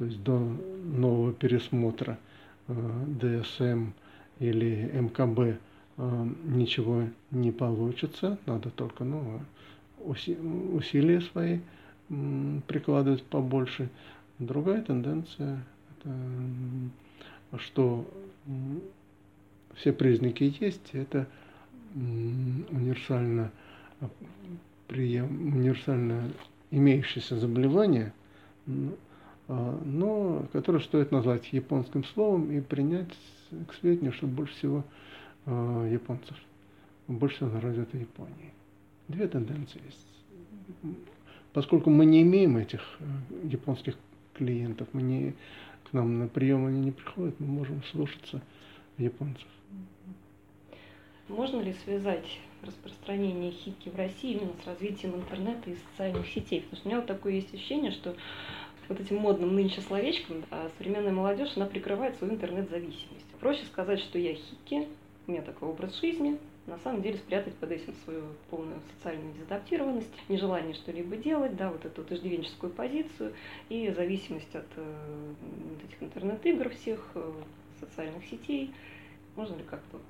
то 0.00 0.06
есть 0.06 0.22
до 0.22 0.38
нового 0.38 1.34
пересмотра 1.34 2.18
э, 2.68 3.04
ДСМ 3.20 3.90
или 4.38 4.90
МКБ 4.94 5.60
ничего 6.44 7.04
не 7.30 7.52
получится, 7.52 8.38
надо 8.46 8.70
только 8.70 9.04
ну, 9.04 9.42
усилия 9.98 11.20
свои 11.20 11.58
прикладывать 12.66 13.22
побольше. 13.24 13.90
Другая 14.38 14.80
тенденция, 14.80 15.62
это, 15.98 17.58
что 17.58 18.08
все 19.74 19.92
признаки 19.92 20.54
есть, 20.58 20.94
это 20.94 21.26
универсально, 21.94 23.50
прием, 24.88 25.54
универсально 25.54 26.30
имеющееся 26.70 27.36
заболевание, 27.38 28.14
а, 28.66 28.72
но 29.84 30.46
которое 30.52 30.80
стоит 30.80 31.10
назвать 31.10 31.52
японским 31.52 32.04
словом 32.04 32.50
и 32.52 32.60
принять 32.60 33.08
к 33.68 33.74
сведению, 33.74 34.12
что 34.12 34.26
больше 34.26 34.54
всего 34.54 34.84
а, 35.46 35.86
японцев, 35.88 36.36
больше 37.08 37.36
всего 37.36 37.50
на 37.50 37.60
развитой 37.60 38.00
Японии. 38.00 38.52
Две 39.08 39.26
тенденции 39.26 39.80
есть. 39.84 40.94
Поскольку 41.52 41.90
мы 41.90 42.04
не 42.04 42.22
имеем 42.22 42.56
этих 42.56 42.80
э, 43.00 43.04
японских 43.48 43.96
клиентов. 44.40 44.88
Мы 44.92 45.02
не, 45.02 45.34
к 45.84 45.92
нам 45.92 46.18
на 46.18 46.28
прием 46.28 46.66
они 46.66 46.80
не 46.80 46.92
приходят, 46.92 47.38
мы 47.38 47.46
можем 47.46 47.82
слушаться 47.84 48.40
японцев. 48.96 49.46
Можно 51.28 51.60
ли 51.60 51.74
связать 51.84 52.26
распространение 52.62 53.52
хики 53.52 53.88
в 53.88 53.96
России 53.96 54.32
именно 54.32 54.52
с 54.62 54.66
развитием 54.66 55.14
интернета 55.14 55.70
и 55.70 55.76
социальных 55.76 56.26
сетей? 56.26 56.62
Потому 56.62 56.76
что 56.76 56.88
у 56.88 56.90
меня 56.90 57.00
вот 57.00 57.06
такое 57.06 57.34
есть 57.34 57.54
ощущение, 57.54 57.92
что 57.92 58.16
вот 58.90 59.00
этим 59.00 59.18
модным 59.18 59.54
нынче 59.54 59.80
словечком 59.80 60.44
а 60.50 60.68
современная 60.76 61.12
молодежь, 61.12 61.52
она 61.56 61.66
прикрывает 61.66 62.16
свою 62.16 62.34
интернет-зависимость. 62.34 63.26
Проще 63.38 63.64
сказать, 63.66 64.00
что 64.00 64.18
я 64.18 64.34
хики, 64.34 64.88
у 65.26 65.30
меня 65.30 65.42
такой 65.42 65.68
образ 65.68 65.98
жизни, 66.00 66.38
на 66.66 66.76
самом 66.78 67.00
деле 67.00 67.16
спрятать 67.18 67.54
под 67.54 67.70
этим 67.70 67.94
свою 68.04 68.24
полную 68.50 68.80
социальную 68.96 69.32
дезадаптированность, 69.34 70.10
нежелание 70.28 70.74
что-либо 70.74 71.16
делать, 71.16 71.56
да, 71.56 71.70
вот 71.70 71.84
эту 71.84 72.02
иждивенческую 72.12 72.72
позицию 72.72 73.32
и 73.68 73.92
зависимость 73.96 74.54
от 74.56 74.66
э, 74.74 75.32
этих 75.86 76.02
интернет-игр 76.02 76.70
всех, 76.70 77.12
э, 77.14 77.32
социальных 77.78 78.24
сетей. 78.26 78.74
Можно 79.36 79.54
ли 79.54 79.62
как-то 79.62 79.98
вот 79.98 80.02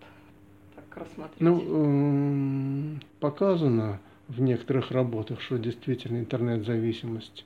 так 0.74 0.96
рассматривать? 0.96 1.40
Ну, 1.40 2.96
э, 2.96 3.00
показано 3.20 4.00
в 4.28 4.40
некоторых 4.40 4.90
работах, 4.90 5.42
что 5.42 5.58
действительно 5.58 6.18
интернет-зависимость 6.18 7.44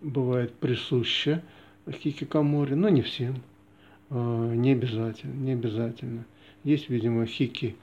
бывает 0.00 0.54
присуща 0.54 1.42
хикикаморе, 1.90 2.74
но 2.74 2.88
не 2.88 3.02
всем, 3.02 3.36
э, 4.10 4.52
не 4.54 4.72
обязательно, 4.72 5.34
не 5.34 5.52
обязательно. 5.52 6.24
Есть, 6.64 6.88
видимо, 6.88 7.26
хики 7.26 7.76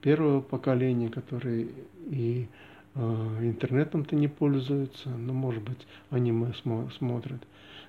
первого 0.00 0.40
поколения, 0.40 1.08
которые 1.08 1.68
и 2.06 2.46
а, 2.94 3.38
интернетом-то 3.40 4.16
не 4.16 4.28
пользуются, 4.28 5.08
но, 5.08 5.32
может 5.32 5.62
быть, 5.62 5.86
аниме 6.10 6.52
смотрят. 6.96 7.42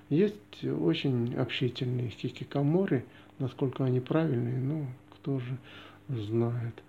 Есть 0.08 0.64
очень 0.64 1.34
общительные 1.36 2.10
хикикамори, 2.10 3.04
насколько 3.38 3.84
они 3.84 4.00
правильные, 4.00 4.58
ну, 4.58 4.86
кто 5.12 5.38
же 5.38 5.56
знает. 6.08 6.82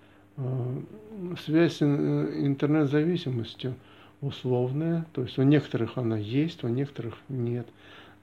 Связь 1.45 1.77
с 1.77 1.81
интернет-зависимостью 1.83 3.75
условная, 4.21 5.05
то 5.13 5.23
есть 5.23 5.37
у 5.37 5.43
некоторых 5.43 5.97
она 5.97 6.17
есть, 6.17 6.63
у 6.63 6.67
некоторых 6.67 7.17
нет. 7.27 7.67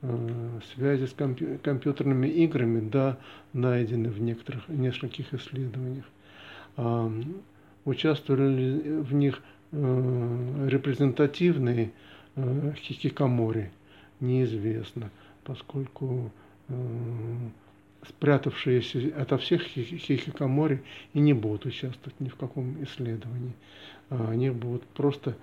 А, 0.00 0.60
связи 0.74 1.06
с 1.06 1.12
компьютерными 1.12 2.28
играми, 2.28 2.88
да, 2.88 3.18
найдены 3.52 4.10
в 4.10 4.20
некоторых, 4.20 4.68
нескольких 4.68 5.34
исследованиях. 5.34 6.04
Участвовали 7.84 8.54
ли 8.54 8.90
в 9.00 9.14
них 9.14 9.42
э, 9.72 10.68
репрезентативные 10.68 11.92
э, 12.36 12.72
хикикамори, 12.76 13.72
неизвестно, 14.20 15.10
поскольку 15.42 16.30
э, 16.68 16.74
спрятавшиеся 18.06 19.12
ото 19.16 19.38
всех 19.38 19.62
хикикамори 19.62 20.82
и 21.14 21.18
не 21.18 21.32
будут 21.32 21.66
участвовать 21.66 22.20
ни 22.20 22.28
в 22.28 22.36
каком 22.36 22.82
исследовании. 22.84 23.54
А 24.10 24.30
они 24.30 24.50
будут 24.50 24.84
просто 24.84 25.36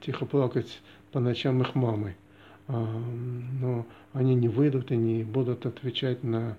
тихо 0.00 0.26
плакать 0.26 0.80
по 1.12 1.20
ночам 1.20 1.60
их 1.62 1.74
мамы. 1.74 2.14
А, 2.68 2.72
но 3.60 3.86
они 4.12 4.34
не 4.34 4.48
выйдут 4.48 4.90
и 4.90 4.96
не 4.96 5.24
будут 5.24 5.66
отвечать 5.66 6.22
на 6.22 6.56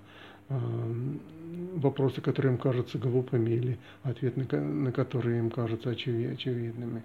вопросы, 1.74 2.20
которые 2.20 2.52
им 2.52 2.58
кажутся 2.58 2.98
глупыми, 2.98 3.50
или 3.50 3.78
ответы, 4.02 4.60
на 4.60 4.92
которые 4.92 5.38
им 5.38 5.50
кажутся 5.50 5.90
очевидными. 5.90 7.02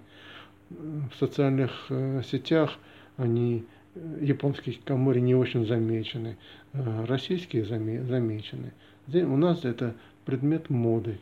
В 0.70 1.18
социальных 1.18 1.72
э, 1.88 2.22
сетях 2.24 2.78
они, 3.16 3.64
э, 3.94 4.18
японские 4.20 4.76
камори 4.84 5.20
не 5.20 5.34
очень 5.34 5.66
замечены, 5.66 6.36
э, 6.72 7.04
российские 7.06 7.64
замечены. 7.64 8.72
У 9.08 9.36
нас 9.36 9.64
это 9.64 9.94
предмет 10.24 10.70
моды. 10.70 11.18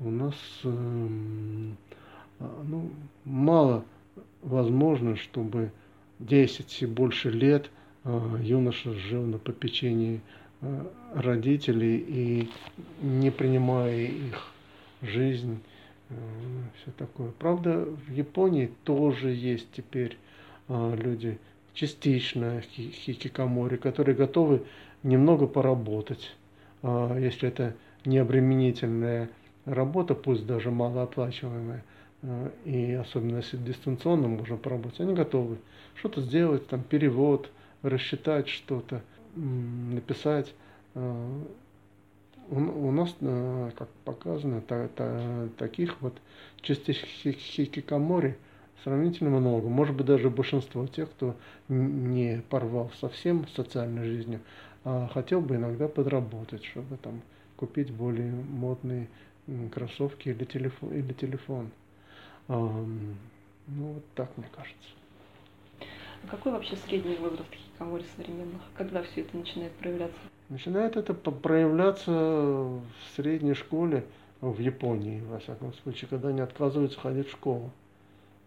У 0.00 0.10
нас 0.10 0.34
эм, 0.64 1.76
ну, 2.40 2.90
мало 3.24 3.84
возможно, 4.42 5.16
чтобы 5.16 5.70
10 6.18 6.82
и 6.82 6.86
больше 6.86 7.30
лет 7.30 7.70
юноша 8.04 8.94
жил 8.94 9.22
на 9.22 9.38
попечении 9.38 10.20
Э, 10.60 10.84
родителей 11.14 11.96
и 11.96 12.50
не 13.00 13.30
принимая 13.30 13.96
их 13.96 14.52
жизнь, 15.02 15.60
все 16.08 16.90
такое. 16.96 17.30
Правда, 17.38 17.84
в 17.84 18.12
Японии 18.12 18.70
тоже 18.84 19.30
есть 19.30 19.68
теперь 19.72 20.18
люди 20.68 21.38
частично 21.74 22.60
хикикамори, 22.60 23.76
которые 23.76 24.16
готовы 24.16 24.62
немного 25.02 25.46
поработать, 25.46 26.34
если 26.82 27.48
это 27.48 27.74
не 28.04 28.18
обременительная 28.18 29.30
работа, 29.64 30.14
пусть 30.14 30.46
даже 30.46 30.70
малооплачиваемая, 30.70 31.84
и 32.64 32.92
особенно 32.94 33.36
если 33.36 33.56
дистанционно 33.56 34.28
можно 34.28 34.56
поработать, 34.56 35.00
они 35.00 35.14
готовы 35.14 35.58
что-то 35.94 36.20
сделать, 36.20 36.66
там 36.66 36.82
перевод, 36.82 37.50
рассчитать 37.82 38.48
что-то 38.48 39.02
написать. 39.34 40.52
Э, 40.94 41.42
у 42.50 42.90
нас, 42.90 43.14
э, 43.20 43.70
как 43.76 43.88
показано, 44.04 44.62
та, 44.62 44.88
та, 44.88 45.48
таких 45.58 46.00
вот 46.00 46.14
частей 46.62 46.94
хикикамори 46.94 48.38
сравнительно 48.82 49.38
много. 49.38 49.68
Может 49.68 49.94
быть, 49.94 50.06
даже 50.06 50.30
большинство 50.30 50.86
тех, 50.86 51.10
кто 51.10 51.36
не 51.68 52.42
порвал 52.48 52.90
совсем 53.00 53.46
социальной 53.48 54.04
жизнью, 54.04 54.40
а 54.84 55.08
хотел 55.12 55.42
бы 55.42 55.56
иногда 55.56 55.88
подработать, 55.88 56.64
чтобы 56.64 56.96
там 56.96 57.20
купить 57.56 57.90
более 57.90 58.32
модные 58.32 59.08
кроссовки 59.72 60.30
или 60.30 60.44
телефон. 60.44 60.92
Или 60.94 61.12
телефон. 61.12 61.70
Ну, 62.48 63.14
вот 63.66 64.04
так 64.14 64.30
мне 64.36 64.48
кажется. 64.54 64.88
А 66.24 66.26
какой 66.30 66.52
вообще 66.52 66.76
средний 66.76 67.16
возраст 67.16 67.50
хикикамори 67.52 68.04
современных? 68.16 68.62
Когда 68.74 69.02
все 69.02 69.20
это 69.20 69.36
начинает 69.36 69.72
проявляться? 69.72 70.18
Начинает 70.48 70.96
это 70.96 71.12
проявляться 71.14 72.10
в 72.10 72.82
средней 73.14 73.54
школе 73.54 74.04
в 74.40 74.58
Японии, 74.58 75.20
во 75.20 75.38
всяком 75.38 75.74
случае, 75.74 76.08
когда 76.08 76.28
они 76.28 76.40
отказываются 76.40 76.98
ходить 76.98 77.28
в 77.28 77.32
школу. 77.32 77.70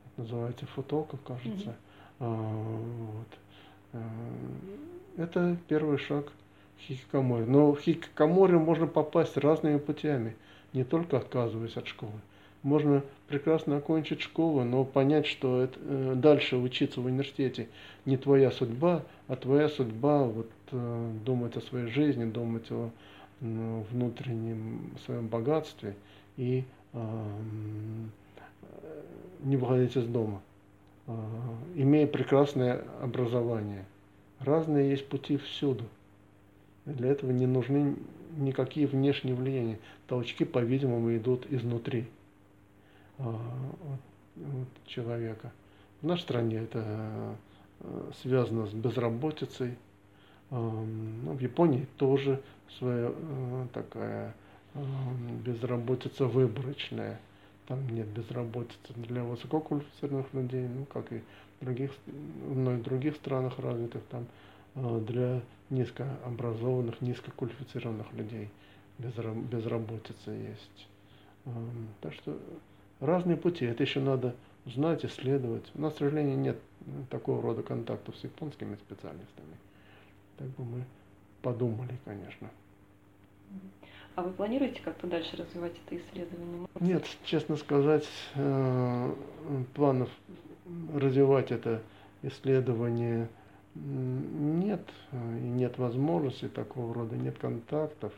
Это 0.05 0.21
называется 0.21 0.65
футоко, 0.65 1.17
кажется. 1.17 1.69
Mm-hmm. 1.69 1.75
А, 2.19 2.75
вот. 3.13 3.27
А, 3.93 5.21
это 5.21 5.57
первый 5.67 5.99
шаг 5.99 6.31
хикикамори. 6.79 7.43
Но 7.43 7.73
в 7.73 7.79
хикикамори 7.79 8.55
можно 8.55 8.87
попасть 8.87 9.37
разными 9.37 9.77
путями, 9.77 10.35
не 10.73 10.83
только 10.83 11.17
отказываясь 11.17 11.77
от 11.77 11.87
школы 11.87 12.19
можно 12.63 13.03
прекрасно 13.27 13.77
окончить 13.77 14.21
школу, 14.21 14.63
но 14.63 14.83
понять, 14.83 15.25
что 15.25 15.61
это, 15.61 15.79
э, 15.81 16.13
дальше 16.15 16.57
учиться 16.57 17.01
в 17.01 17.05
университете 17.05 17.67
не 18.05 18.17
твоя 18.17 18.51
судьба, 18.51 19.03
а 19.27 19.35
твоя 19.35 19.69
судьба 19.69 20.23
вот, 20.23 20.49
э, 20.71 21.11
думать 21.25 21.57
о 21.57 21.61
своей 21.61 21.87
жизни, 21.87 22.25
думать 22.25 22.71
о 22.71 22.91
э, 23.41 23.83
внутреннем 23.91 24.91
своем 25.05 25.27
богатстве 25.27 25.95
и 26.37 26.63
э, 26.93 27.27
не 29.43 29.57
выходить 29.57 29.95
из 29.97 30.05
дома, 30.05 30.41
э, 31.07 31.11
имея 31.75 32.07
прекрасное 32.07 32.83
образование. 33.01 33.85
Разные 34.39 34.91
есть 34.91 35.07
пути 35.07 35.37
всюду. 35.37 35.85
Для 36.85 37.09
этого 37.09 37.31
не 37.31 37.45
нужны 37.45 37.95
никакие 38.37 38.87
внешние 38.87 39.35
влияния. 39.35 39.79
Толчки, 40.07 40.45
по-видимому, 40.45 41.15
идут 41.15 41.45
изнутри. 41.49 42.07
А, 43.23 43.97
человека. 44.85 45.51
В 46.01 46.07
нашей 46.07 46.21
стране 46.23 46.57
это 46.59 47.35
э, 47.81 48.11
связано 48.21 48.65
с 48.67 48.73
безработицей. 48.73 49.77
Ну, 50.49 51.33
в 51.33 51.39
Японии 51.39 51.87
тоже 51.97 52.41
своя 52.77 53.11
э, 53.13 53.67
такая 53.73 54.35
безработица 55.45 56.25
выборочная. 56.25 57.19
Там 57.67 57.87
нет 57.89 58.07
безработицы 58.07 58.93
для 58.95 59.23
высококвалифицированных 59.23 60.33
людей, 60.33 60.67
ну, 60.67 60.85
как 60.85 61.11
и 61.13 61.21
других, 61.61 61.91
в 62.07 62.57
многих 62.57 62.83
других 62.83 63.15
странах 63.15 63.59
развитых, 63.59 64.01
там 64.09 64.25
э, 64.75 65.03
для 65.07 65.41
низкообразованных, 65.69 66.99
низкоквалифицированных 67.01 68.11
людей 68.13 68.49
безработица 68.97 70.31
есть. 70.31 70.87
Так 72.01 72.13
что 72.13 72.37
разные 73.01 73.35
пути. 73.35 73.65
Это 73.65 73.83
еще 73.83 73.99
надо 73.99 74.35
знать, 74.65 75.03
исследовать. 75.03 75.69
У 75.75 75.81
нас, 75.81 75.93
к 75.93 75.97
сожалению, 75.97 76.37
нет 76.37 76.57
такого 77.09 77.41
рода 77.41 77.63
контактов 77.63 78.15
с 78.15 78.23
японскими 78.23 78.75
специалистами. 78.75 79.57
Так 80.37 80.47
бы 80.49 80.63
мы 80.63 80.83
подумали, 81.41 81.97
конечно. 82.05 82.49
А 84.15 84.21
вы 84.21 84.31
планируете 84.31 84.81
как-то 84.81 85.07
дальше 85.07 85.35
развивать 85.35 85.73
это 85.85 85.97
исследование? 85.97 86.67
Нет, 86.79 87.05
честно 87.23 87.57
сказать, 87.57 88.07
э, 88.35 89.13
планов 89.73 90.09
развивать 90.93 91.51
это 91.51 91.81
исследование 92.21 93.27
нет, 93.75 94.85
и 95.13 95.15
нет 95.15 95.77
возможности 95.77 96.49
такого 96.49 96.93
рода, 96.93 97.15
нет 97.15 97.37
контактов 97.37 98.13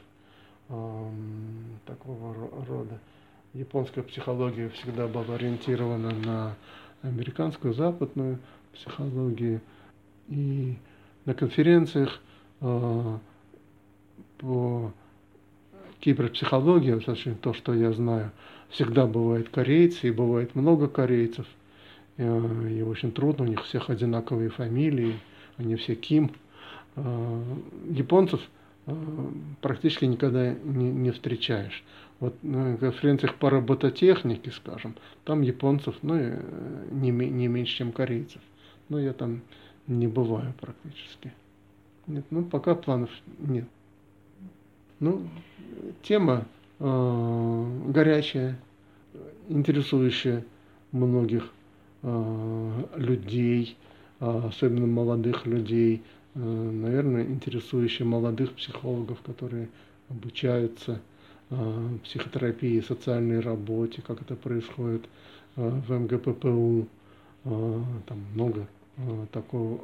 такого 1.86 2.34
рода 2.68 3.00
японская 3.54 4.04
психология 4.04 4.70
всегда 4.70 5.08
была 5.08 5.36
ориентирована 5.36 6.12
на 6.12 6.56
американскую, 7.02 7.74
западную 7.74 8.40
психологию. 8.74 9.62
И 10.30 10.76
на 11.26 11.34
конференциях 11.34 12.20
э, 12.62 13.18
по 14.40 14.92
киберпсихологии, 16.00 17.00
точнее 17.00 17.36
то, 17.36 17.54
что 17.54 17.74
я 17.74 17.94
знаю, 17.94 18.32
всегда 18.70 19.06
бывают 19.06 19.50
корейцы, 19.50 20.08
и 20.08 20.12
бывает 20.12 20.56
много 20.56 20.88
корейцев. 20.88 21.46
Э, 22.18 22.70
и 22.70 22.82
очень 22.82 23.12
трудно, 23.12 23.46
у 23.46 23.48
них 23.48 23.64
всех 23.66 23.90
одинаковые 23.90 24.50
фамилии, 24.50 25.20
они 25.58 25.76
все 25.76 25.96
Ким. 25.96 26.32
Э, 26.96 27.44
японцев 27.90 28.42
практически 29.62 30.06
никогда 30.06 30.54
не, 30.54 30.92
не 30.92 31.12
встречаешь. 31.12 31.84
Вот 32.20 32.36
на 32.44 32.78
конференциях 32.78 33.36
по 33.36 33.50
робототехнике, 33.50 34.52
скажем, 34.52 34.96
там 35.26 35.42
японцев 35.42 35.96
ну, 36.02 36.16
э, 36.16 36.42
не, 36.92 37.12
не 37.12 37.48
меньше, 37.48 37.78
чем 37.78 37.92
корейцев. 37.92 38.42
Но 38.90 39.00
я 39.00 39.14
там 39.14 39.42
не 39.88 40.08
бываю 40.08 40.54
практически. 40.60 41.34
Нет, 42.08 42.26
ну 42.30 42.44
пока 42.44 42.76
планов 42.76 43.10
нет. 43.40 43.66
Ну, 45.00 45.28
тема 46.02 46.46
э, 46.80 47.82
горячая, 47.88 48.60
интересующая 49.50 50.46
многих 50.92 51.52
людей, 52.96 53.78
особенно 54.20 54.88
молодых 54.88 55.46
людей, 55.46 56.04
наверное, 56.36 57.24
интересующих 57.24 58.06
молодых 58.06 58.54
психологов, 58.54 59.22
которые 59.22 59.70
обучаются 60.10 61.00
психотерапии, 62.04 62.80
социальной 62.82 63.40
работе, 63.40 64.02
как 64.02 64.22
это 64.22 64.36
происходит 64.36 65.08
в 65.56 65.92
МГППУ. 65.92 66.88
Там 67.44 68.20
много 68.34 68.68
такого 69.32 69.80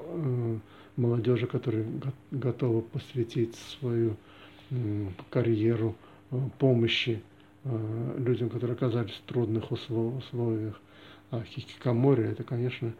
молодежи, 0.96 1.48
которая 1.48 1.86
готова 2.32 2.82
посвятить 2.82 3.56
свою 3.56 4.16
карьеру 5.30 5.96
помощи 6.58 7.22
людям, 8.18 8.50
которые 8.50 8.76
оказались 8.76 9.12
в 9.14 9.22
трудных 9.28 9.72
условиях. 9.72 10.80
А 11.32 11.44
хикикамори– 11.44 12.24
это, 12.32 12.44
конечно, 12.44 12.94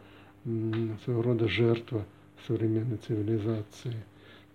своего 0.44 1.22
рода 1.22 1.48
жертва 1.48 2.04
современной 2.46 2.98
цивилизации. 2.98 3.96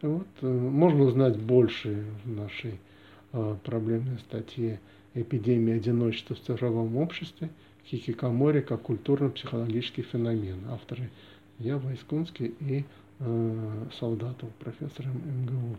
Вот, 0.02 0.28
э, 0.42 0.48
можно 0.48 1.04
узнать 1.04 1.38
больше 1.38 2.06
в 2.24 2.30
нашей 2.30 2.80
э, 3.34 3.56
проблемной 3.64 4.20
статье 4.20 4.80
«Эпидемия 5.14 5.76
одиночества 5.76 6.36
в 6.36 6.42
цифровом 6.42 6.98
обществе. 6.98 7.50
Хикикамори 7.88 8.62
как 8.62 8.82
культурно-психологический 8.84 10.02
феномен». 10.02 10.60
Авторы 10.70 11.10
я, 11.60 11.78
Войскунский 11.78 12.54
и 12.60 12.84
э, 13.20 13.86
Солдатова, 14.00 14.50
профессор 14.60 15.08
МГУ. 15.08 15.78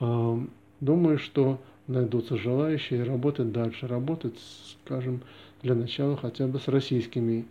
Э, 0.00 0.46
думаю, 0.80 1.18
что 1.18 1.60
найдутся 1.88 2.36
желающие 2.36 3.02
работать 3.02 3.50
дальше, 3.50 3.86
работать, 3.88 4.38
скажем, 4.84 5.22
для 5.62 5.74
начала 5.74 6.16
хотя 6.16 6.46
бы 6.46 6.60
с 6.60 6.68
российскими 6.68 7.46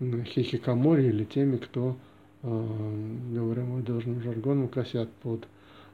хихикамори 0.00 1.06
или 1.06 1.24
теми, 1.24 1.58
кто, 1.58 1.96
э, 2.42 3.16
говоря 3.32 3.64
молодежным 3.64 4.20
жаргоном, 4.22 4.68
косят 4.68 5.10
под 5.22 5.46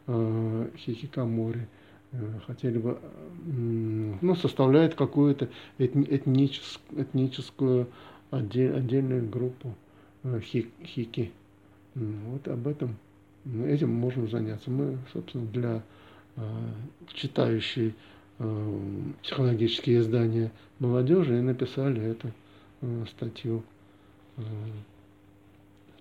э, 0.07 0.69
хихикамори, 0.77 1.69
э, 2.13 2.41
хотели 2.47 2.79
бы, 2.79 2.99
ну, 3.45 4.35
составляет 4.35 4.95
какую-то 4.95 5.49
этни, 5.79 6.07
этническую, 6.09 7.03
этническую 7.03 7.87
отдель, 8.31 8.75
отдельную 8.75 9.29
группу 9.29 9.75
хик, 10.41 10.71
хики. 10.85 11.33
Вот 11.95 12.47
об 12.49 12.67
этом, 12.69 12.97
этим 13.65 13.93
можно 13.93 14.27
заняться. 14.27 14.71
Мы, 14.71 14.99
собственно, 15.13 15.47
для 15.47 15.83
читающей 17.15 17.95
психологические 19.23 20.01
издания 20.01 20.53
молодежи 20.79 21.39
и 21.39 21.43
написали 21.43 22.03
эту 22.03 22.33
статью. 23.09 23.65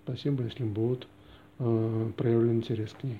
Спасибо, 0.07 0.43
если 0.43 0.63
будут 0.63 1.05
проявлен 1.57 2.59
интерес 2.59 2.93
к 2.93 3.03
ней. 3.03 3.19